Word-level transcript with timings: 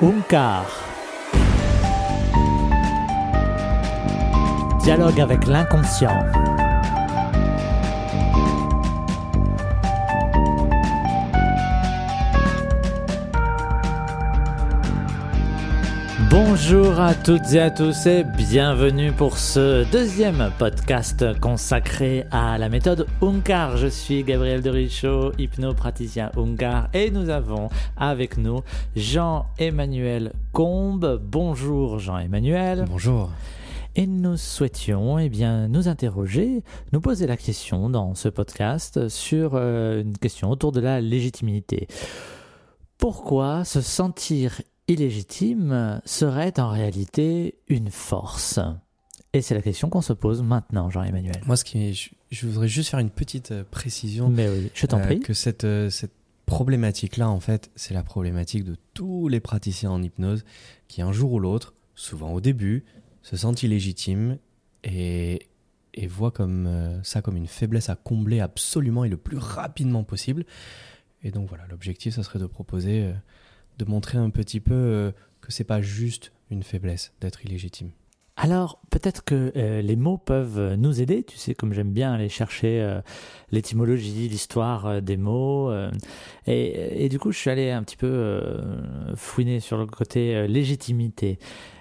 Unkar. 0.00 0.64
Dialogue 4.82 5.20
avec 5.20 5.46
l'inconscient. 5.46 6.41
Bonjour 16.32 16.98
à 16.98 17.14
toutes 17.14 17.52
et 17.52 17.60
à 17.60 17.70
tous 17.70 18.06
et 18.06 18.24
bienvenue 18.24 19.12
pour 19.12 19.36
ce 19.36 19.84
deuxième 19.92 20.50
podcast 20.58 21.38
consacré 21.40 22.24
à 22.30 22.56
la 22.56 22.70
méthode 22.70 23.06
Unkar. 23.20 23.76
Je 23.76 23.88
suis 23.88 24.24
Gabriel 24.24 24.62
de 24.62 24.70
Richaud, 24.70 25.32
hypnopraticien 25.36 26.30
Unkar 26.38 26.88
et 26.94 27.10
nous 27.10 27.28
avons 27.28 27.68
avec 27.98 28.38
nous 28.38 28.60
Jean-Emmanuel 28.96 30.32
Combe. 30.52 31.20
Bonjour 31.22 31.98
Jean-Emmanuel. 31.98 32.86
Bonjour. 32.88 33.28
Et 33.94 34.06
nous 34.06 34.38
souhaitions 34.38 35.18
eh 35.18 35.28
bien, 35.28 35.68
nous 35.68 35.86
interroger, 35.86 36.62
nous 36.94 37.02
poser 37.02 37.26
la 37.26 37.36
question 37.36 37.90
dans 37.90 38.14
ce 38.14 38.30
podcast 38.30 39.10
sur 39.10 39.50
euh, 39.52 40.00
une 40.00 40.16
question 40.16 40.50
autour 40.50 40.72
de 40.72 40.80
la 40.80 41.02
légitimité. 41.02 41.88
Pourquoi 42.96 43.66
se 43.66 43.82
sentir 43.82 44.62
illégitime 44.88 46.00
serait 46.04 46.58
en 46.58 46.70
réalité 46.70 47.56
une 47.68 47.90
force 47.90 48.58
Et 49.32 49.42
c'est 49.42 49.54
la 49.54 49.62
question 49.62 49.88
qu'on 49.88 50.02
se 50.02 50.12
pose 50.12 50.42
maintenant, 50.42 50.90
Jean-Emmanuel. 50.90 51.40
Moi, 51.46 51.56
ce 51.56 51.64
qui 51.64 51.94
je, 51.94 52.10
je, 52.30 52.46
voudrais 52.46 52.68
juste 52.68 52.90
faire 52.90 53.00
une 53.00 53.10
petite 53.10 53.52
euh, 53.52 53.64
précision. 53.70 54.28
Mais 54.28 54.48
oui, 54.48 54.70
je 54.74 54.86
t'en 54.86 54.98
euh, 54.98 55.04
prie. 55.04 55.20
Que 55.20 55.34
cette, 55.34 55.64
euh, 55.64 55.90
cette 55.90 56.14
problématique-là, 56.46 57.28
en 57.30 57.40
fait, 57.40 57.70
c'est 57.76 57.94
la 57.94 58.02
problématique 58.02 58.64
de 58.64 58.76
tous 58.94 59.28
les 59.28 59.40
praticiens 59.40 59.90
en 59.90 60.02
hypnose 60.02 60.44
qui, 60.88 61.02
un 61.02 61.12
jour 61.12 61.32
ou 61.32 61.38
l'autre, 61.38 61.74
souvent 61.94 62.32
au 62.32 62.40
début, 62.40 62.84
se 63.22 63.36
sentent 63.36 63.62
illégitimes 63.62 64.38
et, 64.84 65.48
et 65.94 66.06
voient 66.06 66.30
comme, 66.30 66.66
euh, 66.66 67.02
ça 67.02 67.22
comme 67.22 67.36
une 67.36 67.46
faiblesse 67.46 67.88
à 67.88 67.96
combler 67.96 68.40
absolument 68.40 69.04
et 69.04 69.08
le 69.08 69.16
plus 69.16 69.38
rapidement 69.38 70.04
possible. 70.04 70.44
Et 71.22 71.30
donc 71.30 71.48
voilà, 71.48 71.64
l'objectif, 71.68 72.14
ça 72.14 72.22
serait 72.22 72.38
de 72.38 72.46
proposer 72.46 73.04
euh, 73.04 73.12
de 73.78 73.84
montrer 73.84 74.18
un 74.18 74.30
petit 74.30 74.60
peu 74.60 74.74
euh, 74.74 75.12
que 75.40 75.52
c'est 75.52 75.64
pas 75.64 75.80
juste 75.80 76.32
une 76.50 76.62
faiblesse 76.62 77.12
d'être 77.20 77.44
illégitime. 77.44 77.90
Alors, 78.36 78.80
peut-être 78.90 79.24
que 79.24 79.52
euh, 79.56 79.82
les 79.82 79.94
mots 79.94 80.16
peuvent 80.16 80.74
nous 80.76 81.02
aider. 81.02 81.22
Tu 81.22 81.36
sais, 81.36 81.54
comme 81.54 81.74
j'aime 81.74 81.92
bien 81.92 82.14
aller 82.14 82.30
chercher 82.30 82.80
euh, 82.80 83.00
l'étymologie, 83.50 84.26
l'histoire 84.28 84.86
euh, 84.86 85.00
des 85.00 85.18
mots. 85.18 85.70
euh, 85.70 85.90
et, 86.46 87.04
et 87.04 87.08
du 87.10 87.18
coup, 87.18 87.30
je 87.30 87.38
suis 87.38 87.50
allé 87.50 87.70
un 87.70 87.82
petit 87.82 87.98
peu 87.98 88.06
euh, 88.06 89.14
fouiner 89.16 89.60
sur 89.60 89.76
le 89.76 89.86
côté 89.86 90.34
euh, 90.34 90.46
légitimité. 90.46 91.38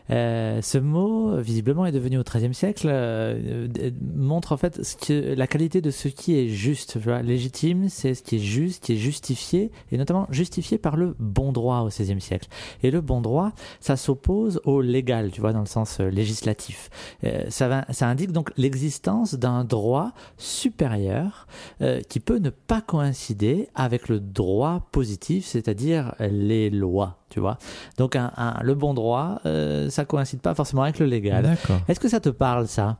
Euh, 0.09 0.61
ce 0.61 0.77
mot, 0.77 1.37
visiblement, 1.37 1.85
est 1.85 1.91
devenu 1.91 2.17
au 2.17 2.23
XIIIe 2.23 2.53
siècle, 2.53 2.87
euh, 2.89 3.69
montre 4.15 4.51
en 4.51 4.57
fait 4.57 4.83
ce 4.83 4.95
que, 4.95 5.33
la 5.35 5.47
qualité 5.47 5.81
de 5.81 5.91
ce 5.91 6.07
qui 6.07 6.37
est 6.37 6.47
juste. 6.47 6.97
Vois. 6.97 7.21
Légitime, 7.21 7.89
c'est 7.89 8.13
ce 8.13 8.23
qui 8.23 8.37
est 8.37 8.39
juste, 8.39 8.83
qui 8.83 8.93
est 8.93 8.97
justifié, 8.97 9.71
et 9.91 9.97
notamment 9.97 10.27
justifié 10.29 10.77
par 10.77 10.95
le 10.97 11.15
bon 11.19 11.51
droit 11.51 11.79
au 11.81 11.87
XVIe 11.87 12.21
siècle. 12.21 12.47
Et 12.83 12.91
le 12.91 13.01
bon 13.01 13.21
droit, 13.21 13.51
ça 13.79 13.95
s'oppose 13.95 14.61
au 14.65 14.81
légal, 14.81 15.31
tu 15.31 15.41
vois, 15.41 15.53
dans 15.53 15.59
le 15.59 15.65
sens 15.65 15.99
euh, 15.99 16.09
législatif. 16.09 16.89
Euh, 17.23 17.43
ça, 17.49 17.67
va, 17.67 17.85
ça 17.89 18.07
indique 18.07 18.31
donc 18.31 18.51
l'existence 18.57 19.35
d'un 19.35 19.63
droit 19.63 20.11
supérieur 20.37 21.47
euh, 21.81 22.01
qui 22.01 22.19
peut 22.19 22.39
ne 22.39 22.49
pas 22.49 22.81
coïncider 22.81 23.69
avec 23.75 24.09
le 24.09 24.19
droit 24.19 24.87
positif, 24.91 25.45
c'est-à-dire 25.45 26.15
les 26.19 26.69
lois, 26.69 27.20
tu 27.31 27.39
vois. 27.39 27.57
Donc 27.97 28.15
un, 28.15 28.31
un- 28.37 28.61
le 28.61 28.75
bon 28.75 28.93
droit, 28.93 29.39
euh, 29.47 29.89
ça 29.89 30.05
coïncide 30.05 30.41
pas 30.41 30.53
forcément 30.53 30.83
avec 30.83 30.99
le 30.99 31.07
légal. 31.07 31.57
Est-ce 31.87 31.99
que 31.99 32.07
ça 32.09 32.19
te 32.19 32.29
parle 32.29 32.67
ça? 32.67 32.99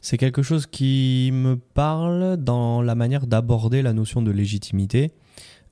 C'est 0.00 0.18
quelque 0.18 0.42
chose 0.42 0.66
qui 0.66 1.30
me 1.32 1.56
parle 1.56 2.36
dans 2.36 2.80
la 2.82 2.94
manière 2.94 3.26
d'aborder 3.26 3.82
la 3.82 3.92
notion 3.92 4.22
de 4.22 4.30
légitimité. 4.30 5.10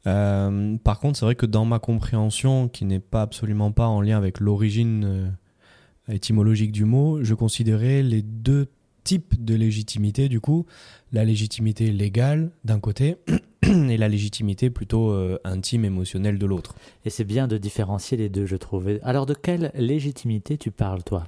Euh, 0.06 0.76
par 0.82 0.98
contre, 0.98 1.18
c'est 1.18 1.24
vrai 1.24 1.34
que 1.36 1.46
dans 1.46 1.64
ma 1.64 1.78
compréhension, 1.78 2.68
qui 2.68 2.84
n'est 2.84 2.98
pas 3.00 3.22
absolument 3.22 3.70
pas 3.70 3.86
en 3.86 4.00
lien 4.00 4.16
avec 4.18 4.40
l'origine 4.40 5.04
euh, 5.04 6.14
étymologique 6.14 6.72
du 6.72 6.84
mot, 6.84 7.22
je 7.22 7.34
considérais 7.34 8.02
les 8.02 8.22
deux 8.22 8.66
types 9.04 9.42
de 9.44 9.54
légitimité, 9.54 10.28
du 10.28 10.40
coup, 10.40 10.66
la 11.14 11.24
légitimité 11.24 11.92
légale 11.92 12.50
d'un 12.64 12.80
côté 12.80 13.16
et 13.62 13.96
la 13.96 14.08
légitimité 14.08 14.68
plutôt 14.68 15.12
euh, 15.12 15.38
intime, 15.44 15.84
émotionnelle 15.84 16.38
de 16.38 16.44
l'autre. 16.44 16.74
Et 17.04 17.10
c'est 17.10 17.24
bien 17.24 17.46
de 17.46 17.56
différencier 17.56 18.18
les 18.18 18.28
deux, 18.28 18.46
je 18.46 18.56
trouve. 18.56 18.98
Alors 19.02 19.24
de 19.24 19.32
quelle 19.32 19.70
légitimité 19.74 20.58
tu 20.58 20.72
parles, 20.72 21.04
toi? 21.04 21.24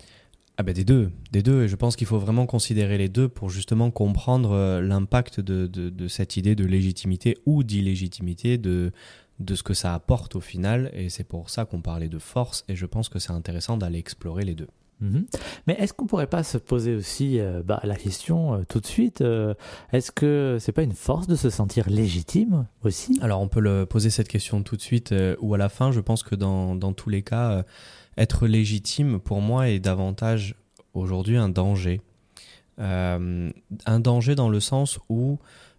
Ah 0.59 0.63
ben 0.63 0.75
des 0.75 0.85
deux, 0.85 1.11
des 1.33 1.43
deux, 1.43 1.65
et 1.65 1.69
je 1.69 1.77
pense 1.77 1.97
qu'il 1.97 2.07
faut 2.07 2.19
vraiment 2.19 2.47
considérer 2.47 2.99
les 2.99 3.09
deux 3.09 3.29
pour 3.29 3.49
justement 3.49 3.91
comprendre 3.91 4.53
euh, 4.53 4.81
l'impact 4.81 5.41
de, 5.41 5.67
de, 5.67 5.89
de 5.91 6.09
cette 6.09 6.37
idée 6.37 6.57
de 6.57 6.65
légitimité 6.65 7.37
ou 7.47 7.63
d'illégitimité, 7.63 8.59
de, 8.59 8.91
de 9.39 9.55
ce 9.55 9.63
que 9.63 9.75
ça 9.75 9.95
apporte 9.95 10.35
au 10.35 10.41
final, 10.41 10.91
et 10.95 11.11
c'est 11.11 11.25
pour 11.25 11.51
ça 11.51 11.65
qu'on 11.67 11.83
parlait 11.83 12.09
de 12.09 12.19
force, 12.19 12.65
et 12.69 12.75
je 12.75 12.87
pense 12.87 13.09
que 13.11 13.19
c'est 13.19 13.33
intéressant 13.33 13.77
d'aller 13.77 13.99
explorer 13.99 14.45
les 14.45 14.55
deux. 14.55 14.69
Mhm. 15.01 15.27
Mais 15.67 15.75
est-ce 15.75 15.93
qu'on 15.93 16.07
pourrait 16.07 16.27
pas 16.27 16.43
se 16.43 16.57
poser 16.57 16.95
aussi 16.95 17.39
euh, 17.39 17.63
bah, 17.63 17.81
la 17.85 17.97
question 17.97 18.55
euh, 18.55 18.63
tout 18.67 18.81
de 18.81 18.87
suite 18.87 19.21
euh, 19.21 19.53
Est-ce 19.93 20.11
que 20.11 20.57
c'est 20.59 20.73
pas 20.73 20.83
une 20.83 20.95
force 20.95 21.27
de 21.27 21.37
se 21.37 21.51
sentir 21.51 21.91
légitime 21.91 22.67
aussi? 22.83 23.19
Alors 23.21 23.41
on 23.41 23.49
peut 23.49 23.85
poser 23.87 24.09
cette 24.09 24.29
question 24.29 24.63
tout 24.63 24.77
de 24.77 24.81
suite 24.81 25.15
ou 25.41 25.55
à 25.55 25.59
la 25.59 25.69
fin, 25.69 25.93
je 25.93 26.01
pense 26.01 26.23
que 26.23 26.35
dans, 26.35 26.93
tous 26.93 27.11
les 27.11 27.23
cas, 27.23 27.65
être 28.17 28.47
légitime 28.47 29.21
pour 29.21 29.41
moi 29.41 29.69
est 29.69 29.81
davantage 29.81 30.55
aujourd'hui 30.95 31.37
un 31.37 31.49
danger. 31.49 32.01
Un 32.79 34.01
danger 34.01 34.35
dans 34.35 34.49
le 34.49 34.61
sens 34.61 34.99
où 35.09 35.39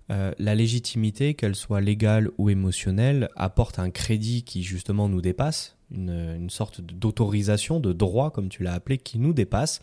la 0.09 0.55
légitimité, 0.55 1.33
qu'elle 1.33 1.55
soit 1.55 1.81
légale 1.81 2.29
ou 2.37 2.49
émotionnelle, 2.49 3.29
apporte 3.35 3.79
un 3.79 3.89
crédit 3.89 4.43
qui 4.43 4.63
justement 4.63 5.09
nous 5.09 5.21
dépasse, 5.21 5.76
une, 5.91 6.49
sorte 6.49 6.81
d'autorisation, 6.81 7.79
de 7.79 7.93
droit, 7.93 8.31
comme 8.31 8.49
tu 8.49 8.63
l'as 8.63 8.73
appelé, 8.73 8.97
qui 8.97 9.19
nous 9.19 9.33
dépasse, 9.33 9.81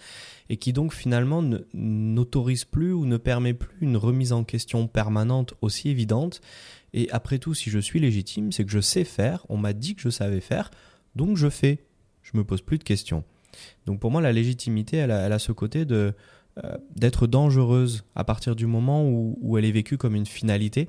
et 0.48 0.56
qui 0.56 0.72
donc 0.72 0.92
finalement 0.92 1.42
n'autorise 1.72 2.64
plus 2.64 2.92
ou 2.92 3.06
ne 3.06 3.16
permet 3.16 3.54
plus 3.54 3.78
une 3.80 3.96
remise 3.96 4.32
en 4.32 4.44
question 4.44 4.86
permanente 4.86 5.54
aussi 5.60 5.88
évidente. 5.88 6.40
Et 6.92 7.10
après 7.10 7.38
tout, 7.38 7.54
si 7.54 7.70
je 7.70 7.78
suis 7.78 8.00
légitime, 8.00 8.52
c'est 8.52 8.64
que 8.64 8.70
je 8.70 8.80
sais 8.80 9.04
faire, 9.04 9.46
on 9.48 9.56
m'a 9.56 9.72
dit 9.72 9.94
que 9.94 10.02
je 10.02 10.10
savais 10.10 10.40
faire, 10.40 10.70
donc 11.16 11.36
je 11.36 11.48
fais. 11.48 11.84
Je 12.22 12.36
me 12.38 12.44
pose 12.44 12.62
plus 12.62 12.78
de 12.78 12.84
questions. 12.84 13.24
Donc 13.86 14.00
pour 14.00 14.10
moi, 14.10 14.20
la 14.20 14.32
légitimité, 14.32 14.96
elle 14.96 15.10
a, 15.10 15.38
ce 15.38 15.52
côté 15.52 15.84
euh, 15.90 16.12
d'être 16.96 17.26
dangereuse 17.26 18.04
à 18.14 18.24
partir 18.24 18.56
du 18.56 18.66
moment 18.66 19.08
où 19.08 19.58
elle 19.58 19.64
est 19.64 19.72
vécue 19.72 19.98
comme 19.98 20.14
une 20.14 20.26
finalité 20.26 20.88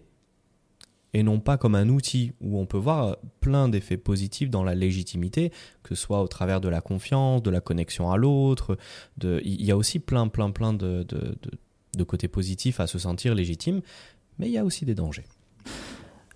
et 1.15 1.23
non 1.23 1.39
pas 1.39 1.57
comme 1.57 1.75
un 1.75 1.87
outil 1.87 2.33
où 2.41 2.59
on 2.59 2.65
peut 2.65 2.77
voir 2.77 3.15
plein 3.39 3.69
d'effets 3.69 3.95
positifs 3.95 4.49
dans 4.49 4.65
la 4.65 4.75
légitimité, 4.75 5.49
que 5.81 5.95
ce 5.95 6.01
soit 6.01 6.21
au 6.21 6.27
travers 6.27 6.59
de 6.59 6.67
la 6.67 6.81
confiance, 6.81 7.41
de 7.41 7.49
la 7.49 7.61
connexion 7.61 8.11
à 8.11 8.17
l'autre. 8.17 8.77
Il 9.23 9.63
y 9.63 9.71
a 9.71 9.77
aussi 9.77 9.99
plein, 9.99 10.27
plein, 10.27 10.51
plein 10.51 10.73
de, 10.73 11.03
de, 11.03 11.37
de, 11.41 11.51
de 11.97 12.03
côtés 12.03 12.27
positifs 12.27 12.81
à 12.81 12.87
se 12.87 12.99
sentir 12.99 13.33
légitime, 13.33 13.79
mais 14.39 14.47
il 14.47 14.51
y 14.51 14.57
a 14.57 14.65
aussi 14.65 14.83
des 14.83 14.93
dangers. 14.93 15.23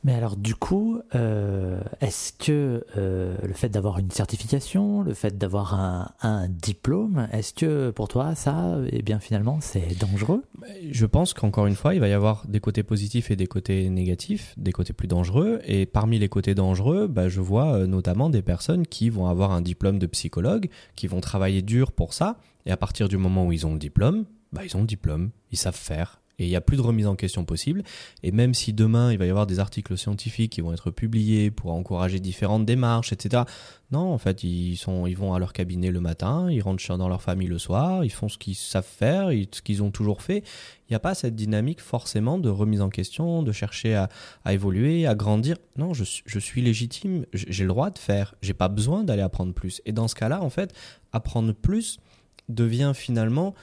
Mais 0.03 0.13
alors 0.13 0.37
du 0.37 0.55
coup, 0.55 0.99
euh, 1.13 1.81
est-ce 1.99 2.31
que 2.31 2.85
euh, 2.97 3.35
le 3.43 3.53
fait 3.53 3.69
d'avoir 3.69 3.99
une 3.99 4.11
certification, 4.11 5.03
le 5.03 5.13
fait 5.13 5.37
d'avoir 5.37 5.73
un, 5.73 6.47
diplôme, 6.49 7.27
est-ce 7.31 7.53
que 7.53 7.91
pour 7.91 8.07
toi 8.07 8.33
ça, 8.35 8.77
eh 8.91 9.01
bien 9.01 9.19
finalement, 9.19 9.59
c'est 9.61 9.99
dangereux? 9.99 10.43
Je 10.89 11.05
pense 11.05 11.33
qu'encore 11.33 11.67
une 11.67 11.75
fois, 11.75 11.93
il 11.93 11.99
va 11.99 12.07
y 12.07 12.13
avoir 12.13 12.47
des 12.47 12.59
côtés 12.59 12.83
positifs 12.83 13.29
et 13.29 13.35
des 13.35 13.47
côtés 13.47 13.89
négatifs, 13.89 14.53
des 14.57 14.71
côtés 14.71 14.93
plus 14.93 15.07
dangereux. 15.07 15.59
Et 15.65 15.85
parmi 15.85 16.17
les 16.17 16.29
côtés 16.29 16.55
dangereux, 16.55 17.07
bah, 17.07 17.27
je 17.27 17.41
vois 17.41 17.73
euh, 17.73 17.87
notamment 17.87 18.29
des 18.29 18.41
personnes 18.41 18.87
qui 18.87 19.09
vont 19.09 19.27
avoir 19.27 19.51
un 19.51 19.61
diplôme 19.61 19.99
de 19.99 20.07
psychologue, 20.07 20.69
qui 20.95 21.07
vont 21.07 21.19
travailler 21.19 21.61
dur 21.61 21.91
pour 21.91 22.13
ça. 22.13 22.37
Et 22.65 22.71
à 22.71 22.77
partir 22.77 23.09
du 23.09 23.17
moment 23.17 23.45
où 23.45 23.51
ils 23.51 23.67
ont 23.67 23.73
le 23.73 23.79
diplôme, 23.79 24.25
bah, 24.53 24.61
ils 24.63 24.75
ont 24.77 24.81
le 24.81 24.87
diplôme, 24.87 25.31
ils 25.51 25.57
savent 25.57 25.75
faire. 25.75 26.21
Et 26.39 26.45
il 26.45 26.49
n'y 26.49 26.55
a 26.55 26.61
plus 26.61 26.77
de 26.77 26.81
remise 26.81 27.05
en 27.07 27.15
question 27.15 27.45
possible. 27.45 27.83
Et 28.23 28.31
même 28.31 28.53
si 28.53 28.73
demain, 28.73 29.11
il 29.11 29.17
va 29.17 29.25
y 29.25 29.29
avoir 29.29 29.45
des 29.45 29.59
articles 29.59 29.97
scientifiques 29.97 30.53
qui 30.53 30.61
vont 30.61 30.73
être 30.73 30.89
publiés 30.89 31.51
pour 31.51 31.71
encourager 31.73 32.19
différentes 32.19 32.65
démarches, 32.65 33.13
etc. 33.13 33.43
Non, 33.91 34.13
en 34.13 34.17
fait, 34.17 34.43
ils, 34.43 34.77
sont, 34.77 35.05
ils 35.07 35.17
vont 35.17 35.33
à 35.33 35.39
leur 35.39 35.51
cabinet 35.53 35.91
le 35.91 35.99
matin, 35.99 36.49
ils 36.51 36.61
rentrent 36.61 36.79
dans 36.97 37.09
leur 37.09 37.21
famille 37.21 37.47
le 37.47 37.57
soir, 37.57 38.05
ils 38.05 38.11
font 38.11 38.29
ce 38.29 38.37
qu'ils 38.37 38.55
savent 38.55 38.85
faire, 38.85 39.29
ce 39.51 39.61
qu'ils 39.61 39.83
ont 39.83 39.91
toujours 39.91 40.21
fait. 40.21 40.39
Il 40.87 40.91
n'y 40.91 40.95
a 40.95 40.99
pas 40.99 41.13
cette 41.15 41.35
dynamique 41.35 41.81
forcément 41.81 42.37
de 42.37 42.49
remise 42.49 42.81
en 42.81 42.89
question, 42.89 43.43
de 43.43 43.51
chercher 43.51 43.95
à, 43.95 44.09
évoluer, 44.53 45.05
à 45.07 45.15
grandir. 45.15 45.57
Non, 45.75 45.93
je, 45.93 46.03
suis- 46.03 46.23
je 46.25 46.39
suis 46.39 46.61
légitime, 46.61 47.25
j'ai 47.33 47.63
le 47.63 47.69
droit 47.69 47.89
de 47.89 47.97
faire, 47.97 48.35
j'ai 48.41 48.53
pas 48.53 48.69
besoin 48.69 49.03
d'aller 49.03 49.21
apprendre 49.21 49.53
plus. 49.53 49.81
Et 49.85 49.91
dans 49.91 50.07
ce 50.07 50.15
cas-là, 50.15 50.41
en 50.41 50.49
fait, 50.49 50.73
apprendre 51.11 51.53
plus 51.53 51.99
devient 52.47 52.93
finalement 52.95 53.53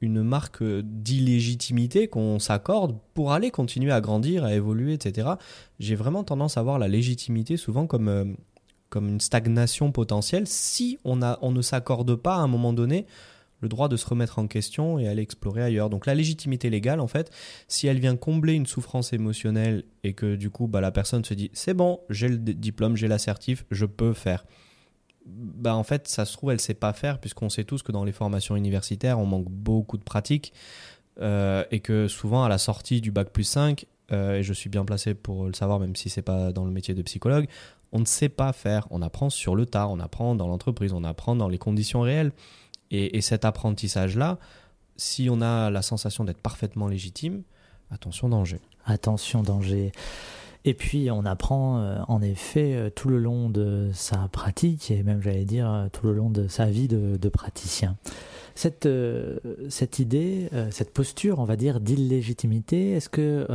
une 0.00 0.22
marque 0.22 0.62
d'illégitimité 0.62 2.08
qu'on 2.08 2.38
s'accorde 2.38 2.96
pour 3.14 3.32
aller 3.32 3.50
continuer 3.50 3.92
à 3.92 4.00
grandir, 4.00 4.44
à 4.44 4.54
évoluer, 4.54 4.94
etc. 4.94 5.28
J'ai 5.78 5.94
vraiment 5.94 6.24
tendance 6.24 6.56
à 6.56 6.62
voir 6.62 6.78
la 6.78 6.88
légitimité 6.88 7.56
souvent 7.56 7.86
comme, 7.86 8.08
euh, 8.08 8.24
comme 8.88 9.08
une 9.08 9.20
stagnation 9.20 9.92
potentielle 9.92 10.46
si 10.46 10.98
on, 11.04 11.22
a, 11.22 11.38
on 11.42 11.52
ne 11.52 11.62
s'accorde 11.62 12.14
pas 12.16 12.36
à 12.36 12.38
un 12.38 12.48
moment 12.48 12.72
donné 12.72 13.06
le 13.60 13.68
droit 13.68 13.88
de 13.88 13.96
se 13.96 14.06
remettre 14.06 14.38
en 14.38 14.46
question 14.46 14.98
et 14.98 15.06
aller 15.06 15.22
explorer 15.22 15.62
ailleurs. 15.62 15.90
Donc 15.90 16.06
la 16.06 16.14
légitimité 16.14 16.70
légale, 16.70 17.00
en 17.00 17.06
fait, 17.06 17.30
si 17.68 17.86
elle 17.86 17.98
vient 17.98 18.16
combler 18.16 18.54
une 18.54 18.66
souffrance 18.66 19.12
émotionnelle 19.12 19.84
et 20.02 20.14
que 20.14 20.34
du 20.34 20.50
coup 20.50 20.66
bah, 20.66 20.80
la 20.80 20.90
personne 20.90 21.24
se 21.24 21.34
dit 21.34 21.50
c'est 21.52 21.74
bon, 21.74 22.00
j'ai 22.08 22.28
le 22.28 22.38
diplôme, 22.38 22.96
j'ai 22.96 23.08
l'assertif, 23.08 23.64
je 23.70 23.86
peux 23.86 24.12
faire. 24.12 24.44
Bah 25.32 25.74
en 25.74 25.82
fait, 25.84 26.08
ça 26.08 26.24
se 26.24 26.32
trouve, 26.32 26.50
elle 26.50 26.60
sait 26.60 26.74
pas 26.74 26.92
faire 26.92 27.18
puisqu'on 27.18 27.48
sait 27.48 27.64
tous 27.64 27.82
que 27.82 27.92
dans 27.92 28.04
les 28.04 28.12
formations 28.12 28.56
universitaires, 28.56 29.18
on 29.18 29.26
manque 29.26 29.48
beaucoup 29.48 29.98
de 29.98 30.02
pratique 30.02 30.52
euh, 31.20 31.64
et 31.70 31.80
que 31.80 32.08
souvent 32.08 32.44
à 32.44 32.48
la 32.48 32.58
sortie 32.58 33.00
du 33.00 33.10
bac 33.10 33.30
plus 33.30 33.44
5, 33.44 33.86
euh, 34.12 34.36
et 34.36 34.42
je 34.42 34.52
suis 34.52 34.70
bien 34.70 34.84
placé 34.84 35.14
pour 35.14 35.46
le 35.46 35.52
savoir 35.52 35.78
même 35.78 35.94
si 35.96 36.08
c'est 36.08 36.22
pas 36.22 36.52
dans 36.52 36.64
le 36.64 36.70
métier 36.70 36.94
de 36.94 37.02
psychologue, 37.02 37.46
on 37.92 38.00
ne 38.00 38.04
sait 38.04 38.28
pas 38.28 38.52
faire. 38.52 38.86
On 38.90 39.02
apprend 39.02 39.30
sur 39.30 39.56
le 39.56 39.66
tas, 39.66 39.88
on 39.88 40.00
apprend 40.00 40.34
dans 40.34 40.48
l'entreprise, 40.48 40.92
on 40.92 41.04
apprend 41.04 41.36
dans 41.36 41.48
les 41.48 41.58
conditions 41.58 42.02
réelles. 42.02 42.32
Et, 42.92 43.20
cet 43.20 43.44
apprentissage-là, 43.44 44.38
si 44.96 45.28
on 45.30 45.40
a 45.40 45.70
la 45.70 45.80
sensation 45.80 46.24
d'être 46.24 46.40
parfaitement 46.40 46.88
légitime, 46.88 47.42
attention 47.92 48.28
danger. 48.28 48.58
Attention 48.84 49.44
danger. 49.44 49.92
Et 50.64 50.74
puis 50.74 51.10
on 51.10 51.24
apprend 51.24 51.78
euh, 51.78 51.98
en 52.08 52.20
effet 52.20 52.74
euh, 52.74 52.90
tout 52.90 53.08
le 53.08 53.18
long 53.18 53.48
de 53.48 53.90
sa 53.94 54.28
pratique 54.30 54.90
et 54.90 55.02
même 55.02 55.22
j'allais 55.22 55.46
dire 55.46 55.70
euh, 55.70 55.86
tout 55.90 56.06
le 56.06 56.12
long 56.12 56.28
de 56.28 56.48
sa 56.48 56.66
vie 56.66 56.88
de 56.88 57.28
praticien. 57.28 57.96
Cette, 58.56 58.88
cette 59.70 60.00
idée, 60.00 60.50
cette 60.70 60.92
posture, 60.92 61.38
on 61.38 61.44
va 61.44 61.56
dire, 61.56 61.80
d'illégitimité, 61.80 62.90
est-ce 62.90 63.08
que 63.08 63.46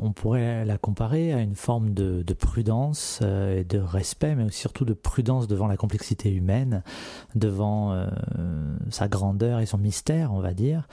on 0.00 0.12
pourrait 0.12 0.64
la 0.64 0.78
comparer 0.78 1.34
à 1.34 1.40
une 1.40 1.56
forme 1.56 1.92
de, 1.92 2.22
prudence 2.32 3.20
et 3.20 3.64
de 3.64 3.78
respect, 3.78 4.34
mais 4.34 4.50
surtout 4.50 4.86
de 4.86 4.94
prudence 4.94 5.48
devant 5.48 5.66
la 5.66 5.76
complexité 5.76 6.32
humaine, 6.32 6.82
devant 7.34 8.06
sa 8.88 9.08
grandeur 9.08 9.60
et 9.60 9.66
son 9.66 9.78
mystère, 9.78 10.32
on 10.32 10.40
va 10.40 10.54
dire, 10.54 10.88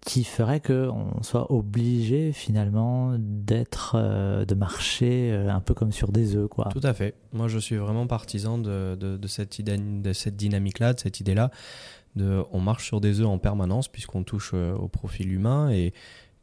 qui 0.00 0.24
ferait 0.24 0.60
qu'on 0.60 1.22
soit 1.22 1.52
obligé 1.52 2.32
finalement 2.32 3.16
d'être, 3.18 3.96
de 4.44 4.54
marcher 4.54 5.32
un 5.32 5.60
peu 5.60 5.74
comme 5.74 5.92
sur 5.92 6.12
des 6.12 6.36
œufs, 6.36 6.48
quoi. 6.48 6.68
Tout 6.72 6.80
à 6.82 6.94
fait. 6.94 7.14
Moi, 7.32 7.48
je 7.48 7.58
suis 7.58 7.76
vraiment 7.76 8.06
partisan 8.06 8.58
de, 8.58 8.94
de 8.96 9.26
cette, 9.28 9.60
de 9.60 10.12
cette 10.12 10.36
dynamique-là, 10.36 10.94
de 10.94 11.00
cette 11.00 11.20
idée-là 11.20 11.50
on 12.16 12.60
marche 12.60 12.86
sur 12.86 13.00
des 13.00 13.20
œufs 13.20 13.26
en 13.26 13.38
permanence 13.38 13.88
puisqu'on 13.88 14.24
touche 14.24 14.52
euh, 14.54 14.72
au 14.74 14.88
profil 14.88 15.32
humain 15.32 15.70
et, 15.70 15.92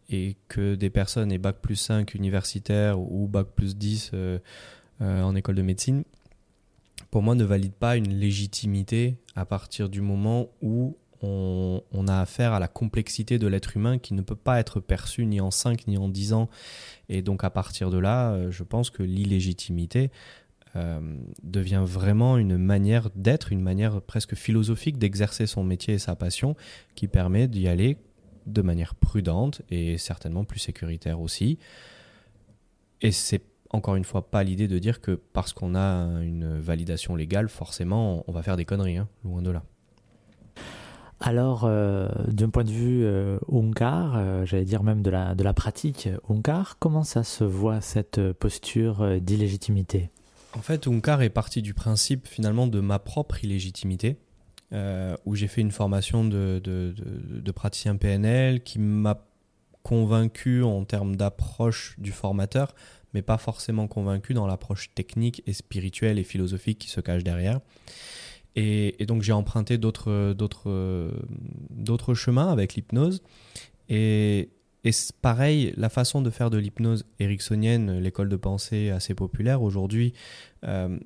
et 0.10 0.36
que 0.48 0.76
des 0.76 0.90
personnes 0.90 1.32
aient 1.32 1.38
bac 1.38 1.58
plus 1.62 1.76
5 1.76 2.14
universitaire 2.16 3.00
ou 3.00 3.28
bac 3.28 3.48
plus 3.56 3.76
10 3.76 4.12
euh, 4.14 4.40
euh, 5.02 5.22
en 5.22 5.36
école 5.36 5.56
de 5.56 5.62
médecine, 5.62 6.04
pour 7.12 7.22
moi 7.22 7.36
ne 7.36 7.44
valide 7.44 7.74
pas 7.74 7.98
une 7.98 8.14
légitimité 8.14 9.18
à 9.36 9.46
partir 9.46 9.90
du 9.90 10.02
moment 10.02 10.48
où 10.62 10.98
on, 11.22 11.82
a 12.08 12.20
affaire 12.20 12.54
à 12.54 12.60
la 12.60 12.68
complexité 12.68 13.40
de 13.40 13.48
l'être 13.48 13.76
humain 13.76 13.98
qui 13.98 14.14
ne 14.14 14.22
peut 14.22 14.36
pas 14.36 14.60
être 14.60 14.80
perçue 14.80 15.26
ni 15.26 15.42
en 15.42 15.52
5 15.52 15.88
ni 15.88 15.98
en 15.98 16.10
10 16.10 16.34
ans. 16.34 16.50
Et 17.10 17.22
donc 17.22 17.44
à 17.44 17.50
partir 17.50 17.90
de 17.90 17.98
là, 17.98 18.50
je 18.50 18.64
pense 18.64 18.90
que 18.90 19.04
l'illégitimité 19.04 20.12
euh, 20.78 21.00
devient 21.44 21.84
vraiment 21.86 22.38
une 22.38 22.58
manière 22.58 23.10
d'être, 23.16 23.52
une 23.52 23.62
manière 23.62 24.02
presque 24.02 24.36
philosophique 24.36 24.98
d'exercer 24.98 25.48
son 25.48 25.64
métier 25.64 25.96
et 25.96 26.00
sa 26.00 26.16
passion 26.16 26.56
qui 26.94 27.08
permet 27.08 27.48
d'y 27.48 27.68
aller 27.68 27.98
de 28.46 28.62
manière 28.62 28.94
prudente 28.94 29.62
et 29.70 29.98
certainement 29.98 30.44
plus 30.44 30.60
sécuritaire 30.60 31.22
aussi. 31.22 31.58
Et 33.02 33.12
c'est 33.12 33.44
encore 33.72 33.96
une 33.96 34.04
fois 34.04 34.30
pas 34.30 34.44
l'idée 34.44 34.68
de 34.68 34.78
dire 34.78 35.02
que 35.02 35.12
parce 35.34 35.54
qu'on 35.54 35.74
a 35.74 36.22
une 36.22 36.60
validation 36.60 37.16
légale, 37.16 37.50
forcément 37.50 38.24
on 38.28 38.32
va 38.32 38.44
faire 38.44 38.58
des 38.58 38.66
conneries, 38.66 38.98
hein, 38.98 39.08
loin 39.24 39.42
de 39.42 39.52
là. 39.52 39.64
Alors, 41.20 41.64
euh, 41.64 42.08
d'un 42.28 42.50
point 42.50 42.64
de 42.64 42.72
vue 42.72 43.04
euh, 43.04 43.40
euh, 43.52 44.46
j'allais 44.46 44.66
dire 44.66 44.84
même 44.84 45.02
de 45.02 45.10
la, 45.10 45.54
pratique 45.54 46.10
Onkar, 46.30 46.78
comment 46.80 47.04
ça 47.04 47.24
se 47.24 47.44
voit 47.44 47.82
cette 47.82 48.34
posture 48.34 49.20
d'illégitimité? 49.20 50.12
En 50.54 50.62
fait, 50.62 50.88
Unkar 50.88 51.22
est 51.22 51.30
parti 51.30 51.62
du 51.62 51.74
principe 51.74 52.28
finalement 52.28 52.68
de 52.68 52.80
ma 52.80 53.00
propre 53.00 53.44
illégitimité, 53.44 54.18
euh, 54.74 55.16
où 55.26 55.36
j'ai 55.36 55.48
fait 55.48 55.62
une 55.62 55.72
formation 55.72 56.26
de, 56.26 56.62
praticien 57.56 57.96
PNL 57.96 58.64
qui 58.64 58.80
m'a 58.80 59.24
convaincu 59.84 60.64
en 60.64 60.84
termes 60.84 61.16
d'approche 61.16 61.96
du 61.98 62.12
formateur, 62.12 62.76
mais 63.14 63.22
pas 63.22 63.38
forcément 63.38 63.88
convaincu 63.88 64.34
dans 64.34 64.46
l'approche 64.46 64.94
technique 64.94 65.42
et 65.46 65.54
spirituelle 65.54 66.20
et 66.20 66.24
philosophique 66.24 66.80
qui 66.80 66.90
se 66.90 67.00
cache 67.00 67.24
derrière. 67.24 67.62
Et, 68.56 69.06
donc 69.06 69.22
j'ai 69.22 69.34
emprunté 69.34 69.78
d'autres 69.78 70.34
chemins 72.14 72.52
avec 72.52 72.76
l'hypnose. 72.76 73.22
Et, 73.90 74.50
pareil, 75.22 75.74
la 75.78 75.90
façon 75.90 76.22
de 76.22 76.30
faire 76.30 76.50
de 76.50 76.58
l'hypnose 76.58 77.06
ericksonienne, 77.20 78.00
l'école 78.00 78.30
de 78.30 78.36
pensée 78.36 78.90
assez 78.90 79.14
populaire 79.14 79.62
aujourd'hui, 79.62 80.14
euh, 80.66 80.98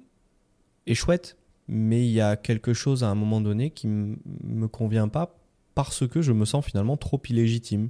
est 0.87 0.93
chouette, 0.93 1.37
mais 1.67 2.05
il 2.05 2.11
y 2.11 2.21
a 2.21 2.35
quelque 2.35 2.73
chose 2.73 3.03
à 3.03 3.07
un 3.07 3.15
moment 3.15 3.41
donné 3.41 3.71
qui 3.71 3.87
ne 3.87 4.15
me 4.43 4.67
convient 4.67 5.07
pas 5.07 5.35
parce 5.75 6.07
que 6.07 6.21
je 6.21 6.31
me 6.31 6.45
sens 6.45 6.65
finalement 6.65 6.97
trop 6.97 7.21
illégitime. 7.27 7.89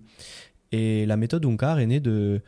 Et 0.72 1.06
la 1.06 1.18
méthode 1.18 1.46
Unkar 1.46 1.80
est 1.80 1.88
née 1.88 2.00
de 2.00 2.42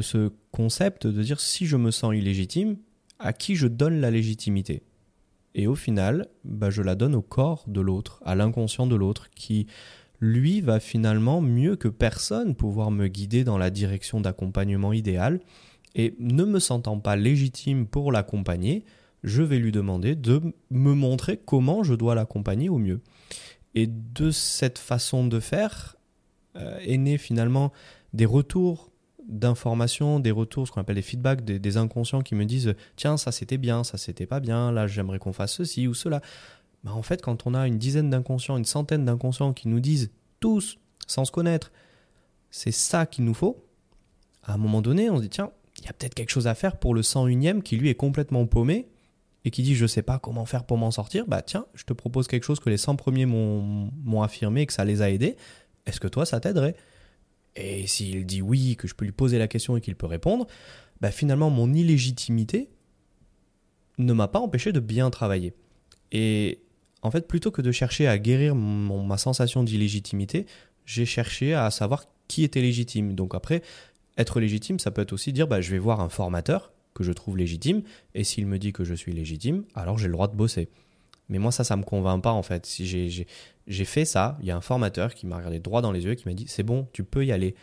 ce 0.00 0.30
concept 0.50 1.06
de 1.06 1.22
dire 1.22 1.40
si 1.40 1.66
je 1.66 1.76
me 1.76 1.90
sens 1.90 2.14
illégitime, 2.14 2.76
à 3.18 3.32
qui 3.32 3.54
je 3.56 3.68
donne 3.68 4.00
la 4.00 4.10
légitimité? 4.10 4.82
Et 5.54 5.66
au 5.66 5.74
final, 5.74 6.28
bah, 6.44 6.70
je 6.70 6.82
la 6.82 6.94
donne 6.94 7.14
au 7.14 7.22
corps 7.22 7.64
de 7.66 7.80
l'autre, 7.80 8.22
à 8.24 8.34
l'inconscient 8.34 8.86
de 8.86 8.96
l'autre, 8.96 9.30
qui 9.30 9.66
lui 10.20 10.60
va 10.60 10.80
finalement 10.80 11.40
mieux 11.40 11.76
que 11.76 11.88
personne 11.88 12.54
pouvoir 12.54 12.90
me 12.90 13.08
guider 13.08 13.44
dans 13.44 13.58
la 13.58 13.70
direction 13.70 14.20
d'accompagnement 14.20 14.92
idéal. 14.92 15.40
Et 15.94 16.14
ne 16.20 16.44
me 16.44 16.58
sentant 16.58 16.98
pas 16.98 17.16
légitime 17.16 17.86
pour 17.86 18.12
l'accompagner, 18.12 18.84
je 19.24 19.42
vais 19.42 19.58
lui 19.58 19.72
demander 19.72 20.14
de 20.14 20.40
me 20.70 20.94
montrer 20.94 21.38
comment 21.44 21.82
je 21.82 21.94
dois 21.94 22.14
l'accompagner 22.14 22.68
au 22.68 22.78
mieux. 22.78 23.00
Et 23.74 23.86
de 23.86 24.30
cette 24.30 24.78
façon 24.78 25.26
de 25.26 25.40
faire 25.40 25.96
euh, 26.56 26.78
est 26.80 26.98
né 26.98 27.18
finalement 27.18 27.72
des 28.12 28.26
retours 28.26 28.91
d'informations, 29.28 30.20
des 30.20 30.30
retours, 30.30 30.66
ce 30.66 30.72
qu'on 30.72 30.80
appelle 30.80 30.96
des 30.96 31.02
feedbacks, 31.02 31.44
des, 31.44 31.76
inconscients 31.76 32.22
qui 32.22 32.34
me 32.34 32.44
disent 32.44 32.74
tiens 32.96 33.16
ça 33.16 33.32
c'était 33.32 33.58
bien, 33.58 33.84
ça 33.84 33.98
c'était 33.98 34.26
pas 34.26 34.40
bien, 34.40 34.72
là 34.72 34.86
j'aimerais 34.86 35.18
qu'on 35.18 35.32
fasse 35.32 35.54
ceci 35.54 35.86
ou 35.86 35.94
cela. 35.94 36.20
Bah, 36.84 36.92
en 36.92 37.02
fait, 37.02 37.22
quand 37.22 37.46
on 37.46 37.54
a 37.54 37.66
une 37.66 37.78
dizaine 37.78 38.10
d'inconscients, 38.10 38.56
une 38.56 38.64
centaine 38.64 39.04
d'inconscients 39.04 39.52
qui 39.52 39.68
nous 39.68 39.80
disent 39.80 40.10
tous, 40.40 40.78
sans 41.06 41.24
se 41.24 41.32
connaître, 41.32 41.70
c'est 42.50 42.72
ça 42.72 43.06
qu'il 43.06 43.24
nous 43.24 43.34
faut, 43.34 43.64
à 44.42 44.54
un 44.54 44.56
moment 44.56 44.82
donné, 44.82 45.08
on 45.08 45.16
se 45.16 45.22
dit 45.22 45.28
tiens, 45.28 45.50
il 45.78 45.84
y 45.86 45.88
a 45.88 45.92
peut-être 45.92 46.14
quelque 46.14 46.30
chose 46.30 46.46
à 46.46 46.54
faire 46.54 46.76
pour 46.76 46.94
le 46.94 47.02
101e 47.02 47.62
qui 47.62 47.76
lui 47.76 47.88
est 47.88 47.94
complètement 47.94 48.46
paumé 48.46 48.88
et 49.44 49.50
qui 49.50 49.62
dit 49.62 49.74
je 49.74 49.86
sais 49.86 50.02
pas 50.02 50.18
comment 50.18 50.44
faire 50.44 50.64
pour 50.64 50.78
m'en 50.78 50.90
sortir. 50.90 51.26
Bah 51.26 51.42
tiens, 51.42 51.66
je 51.74 51.84
te 51.84 51.92
propose 51.92 52.28
quelque 52.28 52.44
chose 52.44 52.60
que 52.60 52.70
les 52.70 52.76
100 52.76 52.96
premiers 52.96 53.26
m'ont 53.26 54.22
affirmé 54.22 54.62
et 54.62 54.66
que 54.66 54.72
ça 54.72 54.84
les 54.84 55.02
a 55.02 55.10
aidés. 55.10 55.36
Est-ce 55.86 56.00
que 56.00 56.08
toi 56.08 56.26
ça 56.26 56.40
t'aiderait? 56.40 56.76
Et 57.56 57.86
s'il 57.86 58.24
dit 58.26 58.42
oui, 58.42 58.76
que 58.76 58.88
je 58.88 58.94
peux 58.94 59.04
lui 59.04 59.12
poser 59.12 59.38
la 59.38 59.48
question 59.48 59.76
et 59.76 59.80
qu'il 59.80 59.96
peut 59.96 60.06
répondre, 60.06 60.46
bah 61.00 61.10
finalement 61.10 61.50
mon 61.50 61.72
illégitimité 61.72 62.68
ne 63.98 64.12
m'a 64.12 64.28
pas 64.28 64.38
empêché 64.38 64.72
de 64.72 64.80
bien 64.80 65.10
travailler. 65.10 65.54
Et 66.12 66.60
en 67.02 67.10
fait, 67.10 67.26
plutôt 67.26 67.50
que 67.50 67.62
de 67.62 67.72
chercher 67.72 68.06
à 68.06 68.18
guérir 68.18 68.54
ma 68.54 69.18
sensation 69.18 69.64
d'illégitimité, 69.64 70.46
j'ai 70.86 71.04
cherché 71.04 71.54
à 71.54 71.70
savoir 71.70 72.04
qui 72.28 72.44
était 72.44 72.60
légitime. 72.60 73.14
Donc 73.14 73.34
après, 73.34 73.62
être 74.16 74.40
légitime, 74.40 74.78
ça 74.78 74.90
peut 74.90 75.02
être 75.02 75.12
aussi 75.12 75.32
dire, 75.32 75.48
bah, 75.48 75.60
je 75.60 75.70
vais 75.70 75.78
voir 75.78 76.00
un 76.00 76.08
formateur 76.08 76.72
que 76.94 77.02
je 77.02 77.12
trouve 77.12 77.38
légitime, 77.38 77.82
et 78.14 78.22
s'il 78.22 78.46
me 78.46 78.58
dit 78.58 78.72
que 78.72 78.84
je 78.84 78.94
suis 78.94 79.12
légitime, 79.12 79.64
alors 79.74 79.98
j'ai 79.98 80.06
le 80.06 80.12
droit 80.12 80.28
de 80.28 80.36
bosser. 80.36 80.68
Mais 81.32 81.38
moi, 81.38 81.50
ça, 81.50 81.64
ça 81.64 81.78
me 81.78 81.82
convainc 81.82 82.22
pas, 82.22 82.32
en 82.32 82.42
fait. 82.42 82.66
Si 82.66 82.86
j'ai 83.66 83.84
fait 83.86 84.04
ça, 84.04 84.36
il 84.40 84.46
y 84.46 84.50
a 84.50 84.56
un 84.56 84.60
formateur 84.60 85.14
qui 85.14 85.26
m'a 85.26 85.38
regardé 85.38 85.60
droit 85.60 85.80
dans 85.80 85.90
les 85.90 86.04
yeux 86.04 86.12
et 86.12 86.16
qui 86.16 86.28
m'a 86.28 86.34
dit, 86.34 86.44
c'est 86.46 86.62
bon, 86.62 86.86
tu 86.92 87.04
peux 87.04 87.24
y 87.24 87.32
aller. 87.32 87.54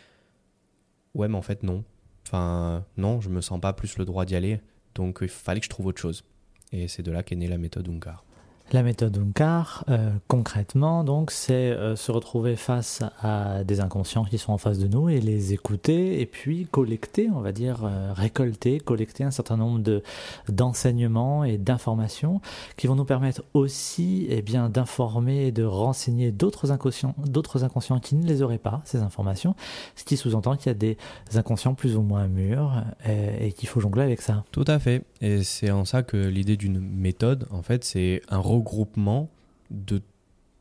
Ouais, 1.14 1.28
mais 1.28 1.38
en 1.38 1.42
fait, 1.42 1.62
non. 1.62 1.84
Enfin, 2.26 2.84
non, 2.96 3.20
je 3.20 3.28
me 3.28 3.40
sens 3.40 3.60
pas 3.60 3.72
plus 3.72 3.96
le 3.96 4.04
droit 4.04 4.24
d'y 4.24 4.34
aller. 4.34 4.60
Donc, 4.96 5.20
il 5.22 5.28
fallait 5.28 5.60
que 5.60 5.66
je 5.66 5.70
trouve 5.70 5.86
autre 5.86 6.00
chose. 6.00 6.24
Et 6.72 6.88
c'est 6.88 7.04
de 7.04 7.12
là 7.12 7.22
qu'est 7.22 7.36
née 7.36 7.46
la 7.46 7.58
méthode 7.58 7.88
Ungar. 7.88 8.24
La 8.72 8.84
méthode 8.84 9.18
Unkar, 9.18 9.84
euh, 9.88 10.10
concrètement, 10.28 11.02
donc, 11.02 11.32
c'est 11.32 11.52
euh, 11.52 11.96
se 11.96 12.12
retrouver 12.12 12.54
face 12.54 13.02
à 13.20 13.64
des 13.64 13.80
inconscients 13.80 14.24
qui 14.24 14.38
sont 14.38 14.52
en 14.52 14.58
face 14.58 14.78
de 14.78 14.86
nous 14.86 15.08
et 15.08 15.20
les 15.20 15.52
écouter 15.52 16.20
et 16.20 16.26
puis 16.26 16.68
collecter, 16.70 17.28
on 17.34 17.40
va 17.40 17.50
dire, 17.50 17.84
euh, 17.84 18.12
récolter, 18.12 18.78
collecter 18.78 19.24
un 19.24 19.32
certain 19.32 19.56
nombre 19.56 19.80
de 19.80 20.04
d'enseignements 20.48 21.42
et 21.42 21.58
d'informations 21.58 22.40
qui 22.76 22.86
vont 22.86 22.94
nous 22.94 23.04
permettre 23.04 23.42
aussi, 23.54 24.28
eh 24.30 24.40
bien, 24.40 24.68
d'informer 24.68 25.46
et 25.46 25.52
de 25.52 25.64
renseigner 25.64 26.30
d'autres 26.30 26.70
inconscients, 26.70 27.16
d'autres 27.26 27.64
inconscients 27.64 27.98
qui 27.98 28.14
ne 28.14 28.24
les 28.24 28.40
auraient 28.40 28.58
pas 28.58 28.82
ces 28.84 28.98
informations, 28.98 29.56
ce 29.96 30.04
qui 30.04 30.16
sous-entend 30.16 30.56
qu'il 30.56 30.66
y 30.66 30.70
a 30.70 30.74
des 30.74 30.96
inconscients 31.34 31.74
plus 31.74 31.96
ou 31.96 32.02
moins 32.02 32.28
mûrs 32.28 32.84
et, 33.04 33.48
et 33.48 33.52
qu'il 33.52 33.68
faut 33.68 33.80
jongler 33.80 34.04
avec 34.04 34.20
ça. 34.20 34.44
Tout 34.52 34.64
à 34.68 34.78
fait. 34.78 35.02
Et 35.20 35.42
c'est 35.42 35.72
en 35.72 35.84
ça 35.84 36.04
que 36.04 36.16
l'idée 36.16 36.56
d'une 36.56 36.78
méthode, 36.78 37.48
en 37.50 37.62
fait, 37.62 37.82
c'est 37.82 38.22
un 38.28 38.38
regroupement 38.60 39.30
de 39.70 40.02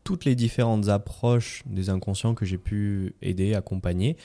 toutes 0.04 0.26
les 0.26 0.36
différentes 0.36 0.88
approches 0.88 1.62
des 1.68 1.90
inconscients 1.90 2.34
que 2.34 2.46
j'ai 2.46 2.58
pu 2.58 3.14
aider, 3.22 3.54
accompagner, 3.54 4.18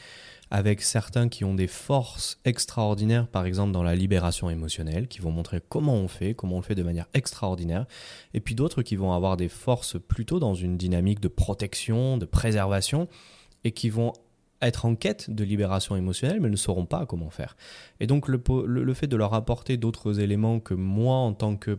avec 0.51 0.81
certains 0.81 1.29
qui 1.29 1.45
ont 1.45 1.55
des 1.55 1.67
forces 1.67 2.41
extraordinaires, 2.45 3.27
par 3.27 3.45
exemple 3.45 3.73
dans 3.73 3.83
la 3.83 3.95
libération 3.95 4.49
émotionnelle, 4.49 5.09
qui 5.09 5.21
vont 5.21 5.31
montrer 5.31 5.61
comment 5.69 5.95
on 5.95 6.09
fait, 6.09 6.35
comment 6.35 6.57
on 6.57 6.61
le 6.61 6.65
fait 6.65 6.75
de 6.75 6.83
manière 6.83 7.07
extraordinaire, 7.13 7.87
et 8.33 8.41
puis 8.41 8.55
d'autres 8.55 8.83
qui 8.83 8.97
vont 8.97 9.13
avoir 9.13 9.37
des 9.37 9.49
forces 9.49 9.99
plutôt 10.01 10.39
dans 10.39 10.55
une 10.55 10.79
dynamique 10.79 11.21
de 11.21 11.29
protection, 11.29 12.17
de 12.17 12.25
préservation, 12.25 13.09
et 13.65 13.73
qui 13.73 13.91
vont 13.91 14.13
être 14.63 14.87
en 14.87 14.95
quête 14.95 15.29
de 15.29 15.45
libération 15.45 15.97
émotionnelle, 15.97 16.41
mais 16.41 16.49
ne 16.49 16.57
sauront 16.57 16.87
pas 16.87 17.05
comment 17.05 17.31
faire. 17.31 17.57
Et 18.01 18.07
donc 18.07 18.29
le, 18.29 18.41
le, 18.67 18.95
fait 18.95 19.07
de 19.07 19.17
leur 19.17 19.35
apporter 19.35 19.77
d'autres 19.77 20.21
éléments 20.21 20.61
que 20.61 20.73
moi, 20.73 21.17
en 21.17 21.35
tant 21.35 21.57
que 21.57 21.79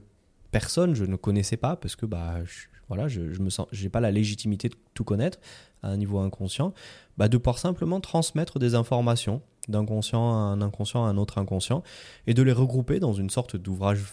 personne, 0.56 0.96
je 0.96 1.04
ne 1.04 1.18
connaissais 1.18 1.58
pas, 1.58 1.76
parce 1.76 1.98
que 1.98 2.06
bah, 2.06 2.42
je, 2.46 2.68
voilà, 2.88 3.10
je, 3.10 3.34
je 3.34 3.42
me 3.42 3.50
sens, 3.50 3.68
j'ai 3.74 3.90
pas 3.90 4.00
la 4.00 4.10
légitimité 4.10 4.70
de 4.70 4.76
tout 4.94 5.04
connaître 5.04 5.38
à 5.84 5.90
un 5.90 5.98
niveau 5.98 6.18
inconscient, 6.20 6.74
bah, 7.18 7.28
de 7.28 7.38
pouvoir 7.38 7.58
simplement 7.58 8.00
transmettre 8.00 8.58
des 8.58 8.74
informations 8.74 9.42
d'un 9.68 9.86
conscient 9.86 10.32
à 10.32 10.38
un 10.38 10.62
inconscient 10.62 11.06
à 11.06 11.10
un 11.10 11.18
autre 11.18 11.40
inconscient, 11.40 11.84
et 12.26 12.34
de 12.34 12.42
les 12.42 12.54
regrouper 12.54 13.02
dans 13.02 13.12
une 13.12 13.30
sorte 13.30 13.58
d'ouvrage 13.58 14.06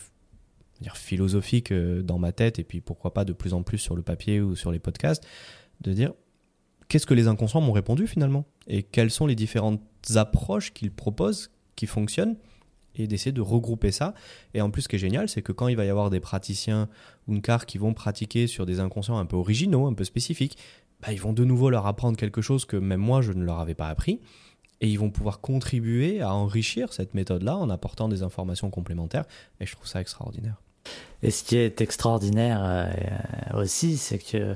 philosophique 0.94 1.70
euh, 1.70 2.02
dans 2.02 2.18
ma 2.18 2.32
tête, 2.32 2.58
et 2.58 2.64
puis 2.64 2.80
pourquoi 2.80 3.14
pas 3.14 3.24
de 3.24 3.32
plus 3.32 3.54
en 3.54 3.62
plus 3.62 3.78
sur 3.78 3.94
le 3.94 4.02
papier 4.02 4.40
ou 4.40 4.56
sur 4.56 4.72
les 4.72 4.80
podcasts, 4.80 5.24
de 5.82 5.92
dire 5.92 6.12
qu'est-ce 6.88 7.06
que 7.06 7.14
les 7.14 7.28
inconscients 7.28 7.60
m'ont 7.60 7.70
répondu 7.70 8.08
finalement? 8.08 8.46
Et 8.66 8.82
quelles 8.82 9.12
sont 9.12 9.28
les 9.28 9.36
différentes 9.36 9.80
approches 10.16 10.72
qu'ils 10.72 10.90
proposent 10.90 11.52
qui 11.76 11.86
fonctionnent 11.86 12.34
et 12.96 13.06
d'essayer 13.06 13.32
de 13.32 13.40
regrouper 13.40 13.92
ça. 13.92 14.14
Et 14.54 14.60
en 14.60 14.70
plus, 14.70 14.82
ce 14.82 14.88
qui 14.88 14.96
est 14.96 15.00
génial, 15.00 15.28
c'est 15.28 15.42
que 15.42 15.52
quand 15.52 15.68
il 15.68 15.76
va 15.76 15.84
y 15.84 15.88
avoir 15.88 16.10
des 16.10 16.20
praticiens 16.20 16.88
Unkar 17.28 17.66
qui 17.66 17.78
vont 17.78 17.94
pratiquer 17.94 18.46
sur 18.46 18.66
des 18.66 18.80
inconscients 18.80 19.18
un 19.18 19.26
peu 19.26 19.36
originaux, 19.36 19.86
un 19.86 19.94
peu 19.94 20.04
spécifiques, 20.04 20.58
bah, 21.00 21.12
ils 21.12 21.20
vont 21.20 21.32
de 21.32 21.44
nouveau 21.44 21.70
leur 21.70 21.86
apprendre 21.86 22.16
quelque 22.16 22.42
chose 22.42 22.64
que 22.64 22.76
même 22.76 23.00
moi, 23.00 23.22
je 23.22 23.32
ne 23.32 23.44
leur 23.44 23.58
avais 23.58 23.74
pas 23.74 23.88
appris. 23.88 24.20
Et 24.80 24.88
ils 24.88 24.98
vont 24.98 25.10
pouvoir 25.10 25.40
contribuer 25.40 26.20
à 26.20 26.34
enrichir 26.34 26.92
cette 26.92 27.14
méthode-là 27.14 27.56
en 27.56 27.70
apportant 27.70 28.08
des 28.08 28.22
informations 28.22 28.70
complémentaires. 28.70 29.24
Et 29.60 29.66
je 29.66 29.72
trouve 29.72 29.86
ça 29.86 30.00
extraordinaire. 30.00 30.60
Et 31.22 31.30
ce 31.30 31.44
qui 31.44 31.56
est 31.56 31.80
extraordinaire 31.80 32.60
euh, 32.64 33.62
aussi, 33.62 33.96
c'est 33.96 34.18
que 34.18 34.54